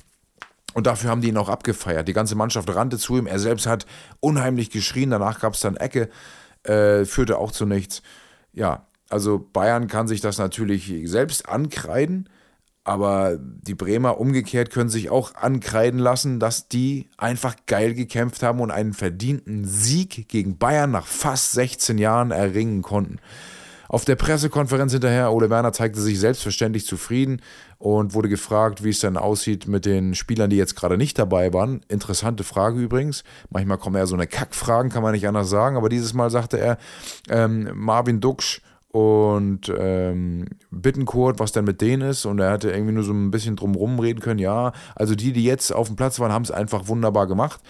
Und 0.74 0.86
dafür 0.86 1.10
haben 1.10 1.20
die 1.20 1.28
ihn 1.28 1.36
auch 1.36 1.48
abgefeiert. 1.48 2.08
Die 2.08 2.12
ganze 2.12 2.34
Mannschaft 2.34 2.74
rannte 2.74 2.98
zu 2.98 3.16
ihm. 3.16 3.26
Er 3.26 3.38
selbst 3.38 3.66
hat 3.66 3.86
unheimlich 4.20 4.70
geschrien. 4.70 5.10
Danach 5.10 5.40
gab 5.40 5.54
es 5.54 5.60
dann 5.60 5.76
Ecke, 5.76 6.10
äh, 6.64 7.04
führte 7.04 7.38
auch 7.38 7.52
zu 7.52 7.64
nichts. 7.64 8.02
Ja, 8.52 8.86
also 9.08 9.38
Bayern 9.38 9.86
kann 9.86 10.08
sich 10.08 10.20
das 10.20 10.38
natürlich 10.38 10.92
selbst 11.04 11.48
ankreiden. 11.48 12.28
Aber 12.86 13.38
die 13.40 13.74
Bremer 13.74 14.20
umgekehrt 14.20 14.70
können 14.70 14.90
sich 14.90 15.08
auch 15.08 15.34
ankreiden 15.36 15.98
lassen, 15.98 16.38
dass 16.38 16.68
die 16.68 17.08
einfach 17.16 17.56
geil 17.66 17.94
gekämpft 17.94 18.42
haben 18.42 18.60
und 18.60 18.70
einen 18.70 18.92
verdienten 18.92 19.64
Sieg 19.64 20.28
gegen 20.28 20.58
Bayern 20.58 20.90
nach 20.90 21.06
fast 21.06 21.52
16 21.52 21.96
Jahren 21.96 22.30
erringen 22.30 22.82
konnten. 22.82 23.20
Auf 23.88 24.04
der 24.04 24.16
Pressekonferenz 24.16 24.92
hinterher, 24.92 25.32
Ole 25.32 25.50
Werner 25.50 25.72
zeigte 25.72 26.00
sich 26.00 26.18
selbstverständlich 26.18 26.84
zufrieden 26.84 27.40
und 27.84 28.14
wurde 28.14 28.30
gefragt, 28.30 28.82
wie 28.82 28.88
es 28.88 29.00
dann 29.00 29.18
aussieht 29.18 29.68
mit 29.68 29.84
den 29.84 30.14
Spielern, 30.14 30.48
die 30.48 30.56
jetzt 30.56 30.74
gerade 30.74 30.96
nicht 30.96 31.18
dabei 31.18 31.52
waren. 31.52 31.82
Interessante 31.88 32.42
Frage 32.42 32.80
übrigens. 32.80 33.24
Manchmal 33.50 33.76
kommen 33.76 33.96
ja 33.96 34.06
so 34.06 34.14
eine 34.14 34.26
Kackfragen, 34.26 34.90
kann 34.90 35.02
man 35.02 35.12
nicht 35.12 35.28
anders 35.28 35.50
sagen, 35.50 35.76
aber 35.76 35.90
dieses 35.90 36.14
Mal 36.14 36.30
sagte 36.30 36.58
er, 36.58 36.78
ähm, 37.28 37.68
Marvin 37.74 38.20
Duksch 38.20 38.62
und 38.88 39.70
ähm, 39.76 40.46
Bittenkurt, 40.70 41.38
was 41.38 41.52
denn 41.52 41.66
mit 41.66 41.82
denen 41.82 42.08
ist. 42.08 42.24
Und 42.24 42.38
er 42.38 42.52
hatte 42.52 42.70
irgendwie 42.70 42.94
nur 42.94 43.04
so 43.04 43.12
ein 43.12 43.30
bisschen 43.30 43.54
drumrum 43.54 43.98
reden 43.98 44.20
können. 44.20 44.40
Ja, 44.40 44.72
also 44.94 45.14
die, 45.14 45.34
die 45.34 45.44
jetzt 45.44 45.70
auf 45.70 45.88
dem 45.88 45.96
Platz 45.96 46.18
waren, 46.20 46.32
haben 46.32 46.44
es 46.44 46.50
einfach 46.50 46.88
wunderbar 46.88 47.26
gemacht. 47.26 47.60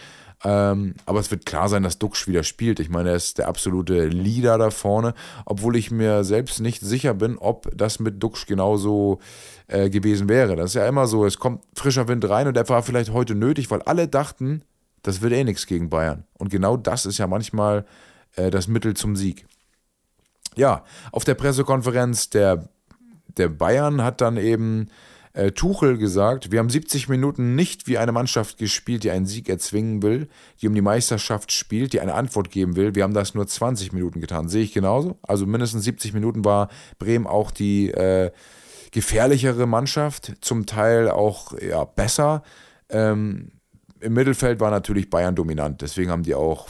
Ähm, 0.42 0.94
aber 1.06 1.20
es 1.20 1.30
wird 1.30 1.46
klar 1.46 1.68
sein, 1.68 1.82
dass 1.82 1.98
Duxch 1.98 2.26
wieder 2.26 2.42
spielt. 2.42 2.80
Ich 2.80 2.90
meine, 2.90 3.10
er 3.10 3.16
ist 3.16 3.38
der 3.38 3.48
absolute 3.48 4.06
Leader 4.06 4.58
da 4.58 4.70
vorne, 4.70 5.14
obwohl 5.46 5.76
ich 5.76 5.90
mir 5.90 6.24
selbst 6.24 6.60
nicht 6.60 6.82
sicher 6.82 7.14
bin, 7.14 7.38
ob 7.38 7.70
das 7.74 7.98
mit 7.98 8.22
Duxch 8.22 8.46
genauso 8.46 9.20
äh, 9.68 9.88
gewesen 9.88 10.28
wäre. 10.28 10.56
Das 10.56 10.70
ist 10.70 10.74
ja 10.74 10.86
immer 10.86 11.06
so, 11.06 11.24
es 11.24 11.38
kommt 11.38 11.62
frischer 11.74 12.08
Wind 12.08 12.28
rein 12.28 12.46
und 12.46 12.54
der 12.54 12.68
war 12.68 12.82
vielleicht 12.82 13.12
heute 13.12 13.34
nötig, 13.34 13.70
weil 13.70 13.82
alle 13.82 14.08
dachten, 14.08 14.62
das 15.02 15.22
wird 15.22 15.32
eh 15.32 15.44
nichts 15.44 15.66
gegen 15.66 15.88
Bayern. 15.88 16.24
Und 16.38 16.50
genau 16.50 16.76
das 16.76 17.06
ist 17.06 17.18
ja 17.18 17.26
manchmal 17.26 17.84
äh, 18.36 18.50
das 18.50 18.68
Mittel 18.68 18.94
zum 18.94 19.16
Sieg. 19.16 19.46
Ja, 20.56 20.84
auf 21.12 21.24
der 21.24 21.34
Pressekonferenz 21.34 22.30
der, 22.30 22.68
der 23.36 23.48
Bayern 23.48 24.02
hat 24.02 24.20
dann 24.20 24.36
eben 24.36 24.88
äh, 25.34 25.50
Tuchel 25.50 25.98
gesagt, 25.98 26.52
wir 26.52 26.60
haben 26.60 26.70
70 26.70 27.08
Minuten 27.08 27.56
nicht 27.56 27.86
wie 27.88 27.98
eine 27.98 28.12
Mannschaft 28.12 28.56
gespielt, 28.56 29.02
die 29.02 29.10
einen 29.10 29.26
Sieg 29.26 29.48
erzwingen 29.48 30.02
will, 30.02 30.28
die 30.62 30.68
um 30.68 30.74
die 30.74 30.80
Meisterschaft 30.80 31.52
spielt, 31.52 31.92
die 31.92 32.00
eine 32.00 32.14
Antwort 32.14 32.50
geben 32.50 32.76
will. 32.76 32.94
Wir 32.94 33.02
haben 33.02 33.14
das 33.14 33.34
nur 33.34 33.46
20 33.46 33.92
Minuten 33.92 34.20
getan. 34.20 34.48
Sehe 34.48 34.62
ich 34.62 34.72
genauso. 34.72 35.18
Also 35.22 35.44
mindestens 35.44 35.84
70 35.84 36.14
Minuten 36.14 36.44
war 36.44 36.68
Bremen 36.98 37.26
auch 37.26 37.50
die 37.50 37.90
äh, 37.90 38.30
gefährlichere 38.92 39.66
Mannschaft, 39.66 40.34
zum 40.40 40.66
Teil 40.66 41.10
auch 41.10 41.52
ja, 41.60 41.84
besser. 41.84 42.44
Ähm, 42.88 43.50
Im 44.00 44.12
Mittelfeld 44.12 44.60
war 44.60 44.70
natürlich 44.70 45.10
Bayern 45.10 45.34
dominant, 45.34 45.82
deswegen 45.82 46.12
haben 46.12 46.22
die 46.22 46.36
auch 46.36 46.68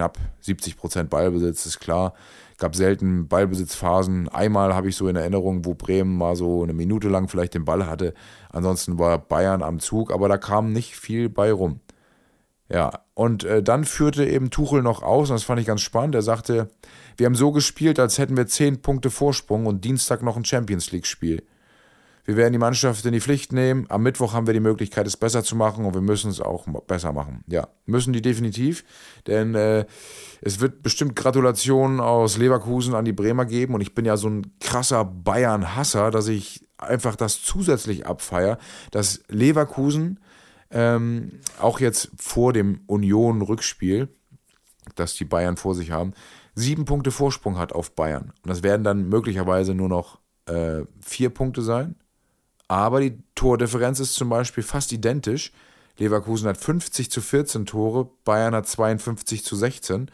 knapp 0.00 0.18
70 0.40 0.76
Prozent 0.76 1.10
Ballbesitz, 1.10 1.66
ist 1.66 1.80
klar 1.80 2.14
gab 2.60 2.76
selten 2.76 3.26
Ballbesitzphasen. 3.26 4.28
Einmal 4.28 4.74
habe 4.74 4.88
ich 4.88 4.96
so 4.96 5.08
in 5.08 5.16
Erinnerung, 5.16 5.64
wo 5.64 5.74
Bremen 5.74 6.16
mal 6.16 6.36
so 6.36 6.62
eine 6.62 6.74
Minute 6.74 7.08
lang 7.08 7.26
vielleicht 7.26 7.54
den 7.54 7.64
Ball 7.64 7.86
hatte. 7.86 8.14
Ansonsten 8.50 8.98
war 8.98 9.18
Bayern 9.18 9.62
am 9.62 9.80
Zug, 9.80 10.12
aber 10.12 10.28
da 10.28 10.36
kam 10.36 10.72
nicht 10.72 10.94
viel 10.94 11.28
bei 11.28 11.50
rum. 11.50 11.80
Ja, 12.68 13.00
und 13.14 13.42
äh, 13.42 13.64
dann 13.64 13.84
führte 13.84 14.24
eben 14.24 14.50
Tuchel 14.50 14.82
noch 14.82 15.02
aus, 15.02 15.30
und 15.30 15.34
das 15.34 15.42
fand 15.42 15.58
ich 15.58 15.66
ganz 15.66 15.80
spannend. 15.80 16.14
Er 16.14 16.22
sagte, 16.22 16.68
wir 17.16 17.26
haben 17.26 17.34
so 17.34 17.50
gespielt, 17.50 17.98
als 17.98 18.18
hätten 18.18 18.36
wir 18.36 18.46
zehn 18.46 18.80
Punkte 18.80 19.10
Vorsprung 19.10 19.66
und 19.66 19.84
Dienstag 19.84 20.22
noch 20.22 20.36
ein 20.36 20.44
Champions 20.44 20.92
League-Spiel. 20.92 21.42
Wir 22.24 22.36
werden 22.36 22.52
die 22.52 22.58
Mannschaft 22.58 23.04
in 23.04 23.12
die 23.12 23.20
Pflicht 23.20 23.52
nehmen. 23.52 23.86
Am 23.88 24.02
Mittwoch 24.02 24.32
haben 24.32 24.46
wir 24.46 24.54
die 24.54 24.60
Möglichkeit, 24.60 25.06
es 25.06 25.16
besser 25.16 25.42
zu 25.42 25.56
machen 25.56 25.84
und 25.84 25.94
wir 25.94 26.00
müssen 26.00 26.30
es 26.30 26.40
auch 26.40 26.66
besser 26.86 27.12
machen. 27.12 27.44
Ja, 27.46 27.68
müssen 27.86 28.12
die 28.12 28.22
definitiv, 28.22 28.84
denn 29.26 29.54
äh, 29.54 29.86
es 30.40 30.60
wird 30.60 30.82
bestimmt 30.82 31.16
Gratulationen 31.16 32.00
aus 32.00 32.36
Leverkusen 32.36 32.94
an 32.94 33.04
die 33.04 33.12
Bremer 33.12 33.46
geben 33.46 33.74
und 33.74 33.80
ich 33.80 33.94
bin 33.94 34.04
ja 34.04 34.16
so 34.16 34.28
ein 34.28 34.52
krasser 34.60 35.04
Bayern-Hasser, 35.04 36.10
dass 36.10 36.28
ich 36.28 36.66
einfach 36.78 37.16
das 37.16 37.42
zusätzlich 37.42 38.06
abfeier, 38.06 38.58
dass 38.90 39.22
Leverkusen 39.28 40.20
ähm, 40.70 41.40
auch 41.58 41.80
jetzt 41.80 42.10
vor 42.16 42.52
dem 42.52 42.80
Union-Rückspiel, 42.86 44.08
das 44.94 45.14
die 45.14 45.24
Bayern 45.24 45.56
vor 45.56 45.74
sich 45.74 45.90
haben, 45.90 46.12
sieben 46.54 46.84
Punkte 46.84 47.10
Vorsprung 47.10 47.58
hat 47.58 47.72
auf 47.72 47.94
Bayern. 47.94 48.32
Und 48.42 48.48
das 48.48 48.62
werden 48.62 48.84
dann 48.84 49.08
möglicherweise 49.08 49.74
nur 49.74 49.88
noch 49.88 50.20
äh, 50.46 50.82
vier 51.00 51.30
Punkte 51.30 51.62
sein. 51.62 51.96
Aber 52.70 53.00
die 53.00 53.18
Tordifferenz 53.34 53.98
ist 53.98 54.14
zum 54.14 54.28
Beispiel 54.28 54.62
fast 54.62 54.92
identisch. 54.92 55.50
Leverkusen 55.98 56.46
hat 56.46 56.56
50 56.56 57.10
zu 57.10 57.20
14 57.20 57.66
Tore, 57.66 58.08
Bayern 58.24 58.54
hat 58.54 58.68
52 58.68 59.44
zu 59.44 59.56
16. 59.56 60.08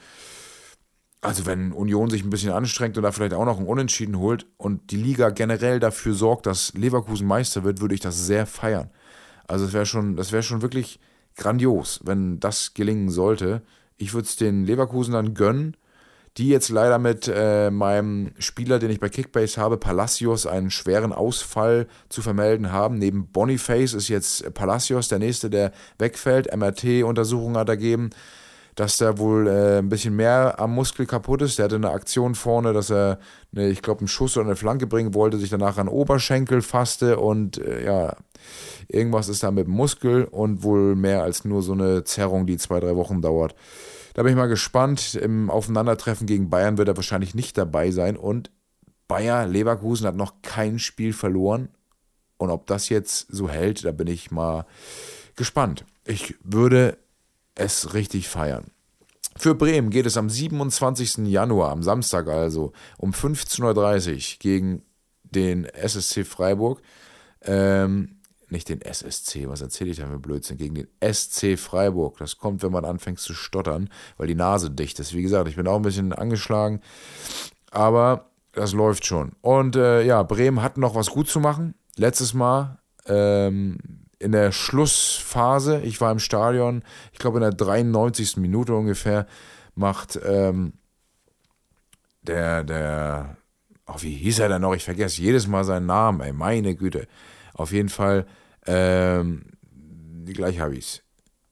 Also 1.20 1.44
wenn 1.44 1.72
Union 1.72 2.08
sich 2.08 2.24
ein 2.24 2.30
bisschen 2.30 2.52
anstrengt 2.52 2.96
und 2.96 3.02
da 3.02 3.12
vielleicht 3.12 3.34
auch 3.34 3.44
noch 3.44 3.60
ein 3.60 3.66
Unentschieden 3.66 4.18
holt 4.18 4.46
und 4.56 4.90
die 4.90 4.96
Liga 4.96 5.28
generell 5.28 5.80
dafür 5.80 6.14
sorgt, 6.14 6.46
dass 6.46 6.72
Leverkusen 6.72 7.26
Meister 7.26 7.62
wird, 7.62 7.82
würde 7.82 7.94
ich 7.94 8.00
das 8.00 8.24
sehr 8.24 8.46
feiern. 8.46 8.88
Also 9.46 9.66
das 9.66 9.74
wäre 9.74 9.84
schon, 9.84 10.16
das 10.16 10.32
wäre 10.32 10.42
schon 10.42 10.62
wirklich 10.62 10.98
grandios, 11.36 12.00
wenn 12.04 12.40
das 12.40 12.72
gelingen 12.72 13.10
sollte. 13.10 13.60
Ich 13.98 14.14
würde 14.14 14.28
es 14.28 14.36
den 14.36 14.64
Leverkusen 14.64 15.12
dann 15.12 15.34
gönnen 15.34 15.76
die 16.38 16.48
jetzt 16.48 16.68
leider 16.68 16.98
mit 16.98 17.30
äh, 17.32 17.70
meinem 17.70 18.32
Spieler, 18.38 18.78
den 18.78 18.90
ich 18.90 19.00
bei 19.00 19.08
Kickbase 19.08 19.60
habe, 19.60 19.78
Palacios, 19.78 20.46
einen 20.46 20.70
schweren 20.70 21.12
Ausfall 21.12 21.86
zu 22.10 22.20
vermelden 22.20 22.72
haben. 22.72 22.98
Neben 22.98 23.28
Boniface 23.28 23.94
ist 23.94 24.08
jetzt 24.08 24.52
Palacios 24.52 25.08
der 25.08 25.18
nächste, 25.18 25.48
der 25.48 25.72
wegfällt. 25.98 26.54
MRT-Untersuchung 26.54 27.56
hat 27.56 27.70
ergeben, 27.70 28.10
dass 28.74 28.98
der 28.98 29.16
wohl 29.16 29.48
äh, 29.48 29.78
ein 29.78 29.88
bisschen 29.88 30.14
mehr 30.14 30.56
am 30.58 30.74
Muskel 30.74 31.06
kaputt 31.06 31.40
ist. 31.40 31.58
Der 31.58 31.64
hatte 31.64 31.76
eine 31.76 31.90
Aktion 31.90 32.34
vorne, 32.34 32.74
dass 32.74 32.90
er, 32.90 33.18
eine, 33.54 33.70
ich 33.70 33.80
glaube, 33.80 34.00
einen 34.00 34.08
Schuss 34.08 34.36
oder 34.36 34.46
eine 34.46 34.56
Flanke 34.56 34.86
bringen 34.86 35.14
wollte, 35.14 35.38
sich 35.38 35.48
danach 35.48 35.78
an 35.78 35.88
Oberschenkel 35.88 36.60
fasste 36.60 37.18
und 37.18 37.56
äh, 37.56 37.86
ja, 37.86 38.14
irgendwas 38.88 39.30
ist 39.30 39.42
da 39.42 39.50
mit 39.50 39.66
dem 39.66 39.72
Muskel 39.72 40.24
und 40.24 40.62
wohl 40.62 40.94
mehr 40.94 41.22
als 41.22 41.46
nur 41.46 41.62
so 41.62 41.72
eine 41.72 42.04
Zerrung, 42.04 42.46
die 42.46 42.58
zwei, 42.58 42.78
drei 42.78 42.94
Wochen 42.94 43.22
dauert. 43.22 43.54
Da 44.16 44.22
bin 44.22 44.30
ich 44.30 44.36
mal 44.36 44.46
gespannt. 44.46 45.14
Im 45.14 45.50
Aufeinandertreffen 45.50 46.26
gegen 46.26 46.48
Bayern 46.48 46.78
wird 46.78 46.88
er 46.88 46.96
wahrscheinlich 46.96 47.34
nicht 47.34 47.58
dabei 47.58 47.90
sein 47.90 48.16
und 48.16 48.50
Bayer 49.08 49.46
Leverkusen 49.46 50.06
hat 50.06 50.16
noch 50.16 50.40
kein 50.40 50.78
Spiel 50.78 51.12
verloren. 51.12 51.68
Und 52.38 52.48
ob 52.48 52.66
das 52.66 52.88
jetzt 52.88 53.26
so 53.30 53.50
hält, 53.50 53.84
da 53.84 53.92
bin 53.92 54.06
ich 54.06 54.30
mal 54.30 54.64
gespannt. 55.36 55.84
Ich 56.06 56.34
würde 56.42 56.96
es 57.56 57.92
richtig 57.92 58.26
feiern. 58.26 58.70
Für 59.36 59.54
Bremen 59.54 59.90
geht 59.90 60.06
es 60.06 60.16
am 60.16 60.30
27. 60.30 61.26
Januar, 61.26 61.72
am 61.72 61.82
Samstag 61.82 62.28
also, 62.28 62.72
um 62.96 63.10
15.30 63.10 64.14
Uhr 64.14 64.38
gegen 64.38 64.82
den 65.24 65.66
SSC 65.66 66.24
Freiburg. 66.24 66.80
Ähm, 67.42 68.15
nicht 68.48 68.68
den 68.68 68.80
SSC, 68.80 69.48
was 69.48 69.60
erzähle 69.60 69.90
ich 69.90 69.98
da 69.98 70.06
für 70.06 70.18
Blödsinn, 70.18 70.56
gegen 70.56 70.74
den 70.74 70.88
SC 71.00 71.58
Freiburg. 71.58 72.18
Das 72.18 72.38
kommt, 72.38 72.62
wenn 72.62 72.72
man 72.72 72.84
anfängt 72.84 73.18
zu 73.18 73.34
stottern, 73.34 73.90
weil 74.16 74.28
die 74.28 74.34
Nase 74.34 74.70
dicht 74.70 74.98
ist. 75.00 75.14
Wie 75.14 75.22
gesagt, 75.22 75.48
ich 75.48 75.56
bin 75.56 75.66
auch 75.66 75.76
ein 75.76 75.82
bisschen 75.82 76.12
angeschlagen, 76.12 76.80
aber 77.70 78.30
das 78.52 78.72
läuft 78.72 79.04
schon. 79.04 79.32
Und 79.40 79.76
äh, 79.76 80.02
ja, 80.02 80.22
Bremen 80.22 80.62
hat 80.62 80.78
noch 80.78 80.94
was 80.94 81.10
gut 81.10 81.28
zu 81.28 81.40
machen. 81.40 81.74
Letztes 81.96 82.34
Mal 82.34 82.78
ähm, 83.06 83.78
in 84.18 84.32
der 84.32 84.52
Schlussphase, 84.52 85.80
ich 85.80 86.00
war 86.00 86.10
im 86.10 86.18
Stadion, 86.18 86.82
ich 87.12 87.18
glaube 87.18 87.38
in 87.38 87.42
der 87.42 87.52
93. 87.52 88.38
Minute 88.38 88.74
ungefähr, 88.74 89.26
macht 89.74 90.18
ähm, 90.24 90.72
der, 92.22 92.64
der, 92.64 93.36
oh, 93.86 93.96
wie 94.00 94.14
hieß 94.14 94.38
er 94.38 94.48
denn 94.48 94.62
noch? 94.62 94.74
Ich 94.74 94.84
vergesse 94.84 95.20
jedes 95.20 95.46
Mal 95.46 95.64
seinen 95.64 95.86
Namen, 95.86 96.20
ey, 96.20 96.32
meine 96.32 96.74
Güte. 96.74 97.06
Auf 97.56 97.72
jeden 97.72 97.88
Fall, 97.88 98.26
ähm, 98.66 99.46
gleich 100.26 100.60
habe 100.60 100.76
ich 100.76 100.84
es. 100.84 101.02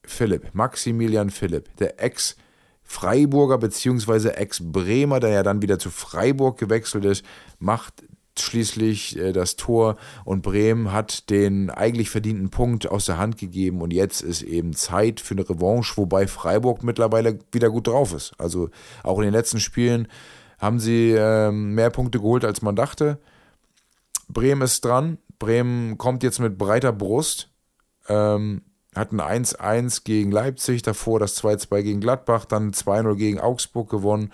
Philipp, 0.06 0.54
Maximilian 0.54 1.30
Philipp, 1.30 1.74
der 1.78 2.02
Ex-Freiburger 2.02 3.56
bzw. 3.56 4.28
Ex-Bremer, 4.28 5.18
der 5.18 5.30
ja 5.30 5.42
dann 5.42 5.62
wieder 5.62 5.78
zu 5.78 5.90
Freiburg 5.90 6.58
gewechselt 6.58 7.06
ist, 7.06 7.24
macht 7.58 8.04
schließlich 8.38 9.18
äh, 9.18 9.32
das 9.32 9.56
Tor 9.56 9.96
und 10.24 10.42
Bremen 10.42 10.92
hat 10.92 11.30
den 11.30 11.70
eigentlich 11.70 12.10
verdienten 12.10 12.50
Punkt 12.50 12.86
aus 12.86 13.06
der 13.06 13.16
Hand 13.16 13.38
gegeben 13.38 13.80
und 13.80 13.92
jetzt 13.92 14.20
ist 14.20 14.42
eben 14.42 14.74
Zeit 14.74 15.20
für 15.20 15.34
eine 15.34 15.48
Revanche, 15.48 15.96
wobei 15.96 16.26
Freiburg 16.26 16.82
mittlerweile 16.82 17.38
wieder 17.52 17.70
gut 17.70 17.86
drauf 17.86 18.12
ist. 18.12 18.32
Also 18.38 18.68
auch 19.02 19.18
in 19.18 19.24
den 19.24 19.32
letzten 19.32 19.60
Spielen 19.60 20.08
haben 20.58 20.80
sie 20.80 21.12
äh, 21.12 21.50
mehr 21.50 21.90
Punkte 21.90 22.18
geholt, 22.18 22.44
als 22.44 22.60
man 22.60 22.76
dachte. 22.76 23.18
Bremen 24.28 24.62
ist 24.62 24.84
dran. 24.84 25.18
Bremen 25.38 25.98
kommt 25.98 26.22
jetzt 26.22 26.40
mit 26.40 26.58
breiter 26.58 26.92
Brust. 26.92 27.50
Ähm, 28.08 28.62
hat 28.94 29.12
ein 29.12 29.20
1-1 29.20 30.04
gegen 30.04 30.30
Leipzig, 30.30 30.82
davor 30.82 31.18
das 31.18 31.42
2-2 31.42 31.82
gegen 31.82 32.00
Gladbach, 32.00 32.44
dann 32.44 32.72
2-0 32.72 33.16
gegen 33.16 33.40
Augsburg 33.40 33.90
gewonnen. 33.90 34.32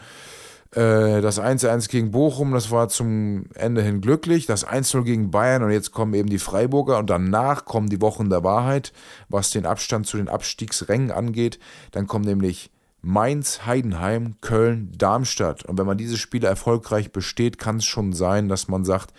Äh, 0.73 1.21
das 1.21 1.41
1-1 1.41 1.89
gegen 1.89 2.11
Bochum, 2.11 2.53
das 2.53 2.71
war 2.71 2.89
zum 2.89 3.45
Ende 3.55 3.83
hin 3.83 4.01
glücklich. 4.01 4.47
Das 4.47 4.67
1-0 4.67 5.03
gegen 5.03 5.31
Bayern 5.31 5.63
und 5.63 5.71
jetzt 5.71 5.93
kommen 5.93 6.15
eben 6.15 6.29
die 6.29 6.39
Freiburger 6.39 6.99
und 6.99 7.11
danach 7.11 7.65
kommen 7.65 7.89
die 7.89 8.01
Wochen 8.01 8.31
der 8.31 8.45
Wahrheit, 8.45 8.93
was 9.29 9.51
den 9.51 9.67
Abstand 9.67 10.07
zu 10.07 10.17
den 10.17 10.29
Abstiegsrängen 10.29 11.11
angeht. 11.11 11.59
Dann 11.91 12.07
kommen 12.07 12.25
nämlich 12.25 12.71
Mainz, 13.03 13.65
Heidenheim, 13.67 14.37
Köln, 14.43 14.93
Darmstadt. 14.97 15.65
Und 15.65 15.79
wenn 15.79 15.87
man 15.87 15.99
diese 15.99 16.19
Spiele 16.19 16.49
erfolgreich 16.49 17.13
besteht, 17.13 17.59
kann 17.59 17.79
es 17.79 17.87
schon 17.87 18.13
sein, 18.13 18.49
dass 18.49 18.69
man 18.69 18.85
sagt, 18.85 19.15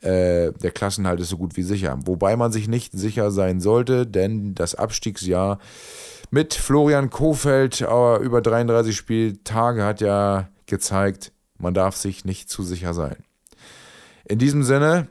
äh, 0.00 0.52
der 0.52 0.70
Klassenhalt 0.70 1.20
ist 1.20 1.30
so 1.30 1.36
gut 1.36 1.56
wie 1.56 1.62
sicher. 1.62 1.98
Wobei 2.04 2.36
man 2.36 2.52
sich 2.52 2.68
nicht 2.68 2.92
sicher 2.92 3.30
sein 3.30 3.60
sollte, 3.60 4.06
denn 4.06 4.54
das 4.54 4.74
Abstiegsjahr 4.74 5.58
mit 6.30 6.54
Florian 6.54 7.10
Kofeld 7.10 7.80
äh, 7.80 8.16
über 8.16 8.42
33 8.42 8.96
Spieltage 8.96 9.84
hat 9.84 10.00
ja 10.00 10.48
gezeigt, 10.66 11.32
man 11.58 11.74
darf 11.74 11.96
sich 11.96 12.24
nicht 12.24 12.50
zu 12.50 12.62
sicher 12.62 12.94
sein. 12.94 13.16
In 14.24 14.38
diesem 14.38 14.62
Sinne, 14.62 15.08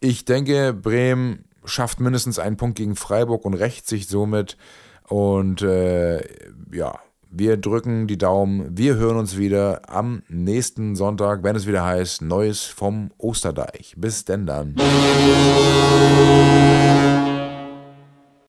ich 0.00 0.24
denke, 0.24 0.72
Bremen 0.72 1.44
schafft 1.64 2.00
mindestens 2.00 2.38
einen 2.38 2.56
Punkt 2.56 2.76
gegen 2.76 2.96
Freiburg 2.96 3.44
und 3.44 3.54
rächt 3.54 3.86
sich 3.86 4.08
somit. 4.08 4.56
Und 5.08 5.62
äh, 5.62 6.20
ja, 6.72 6.98
wir 7.34 7.56
drücken 7.56 8.06
die 8.06 8.18
Daumen. 8.18 8.76
Wir 8.76 8.96
hören 8.96 9.16
uns 9.16 9.38
wieder 9.38 9.80
am 9.88 10.22
nächsten 10.28 10.94
Sonntag, 10.96 11.42
wenn 11.42 11.56
es 11.56 11.66
wieder 11.66 11.84
heißt 11.84 12.20
Neues 12.20 12.64
vom 12.66 13.10
Osterdeich. 13.16 13.94
Bis 13.96 14.26
denn 14.26 14.46
dann. 14.46 14.76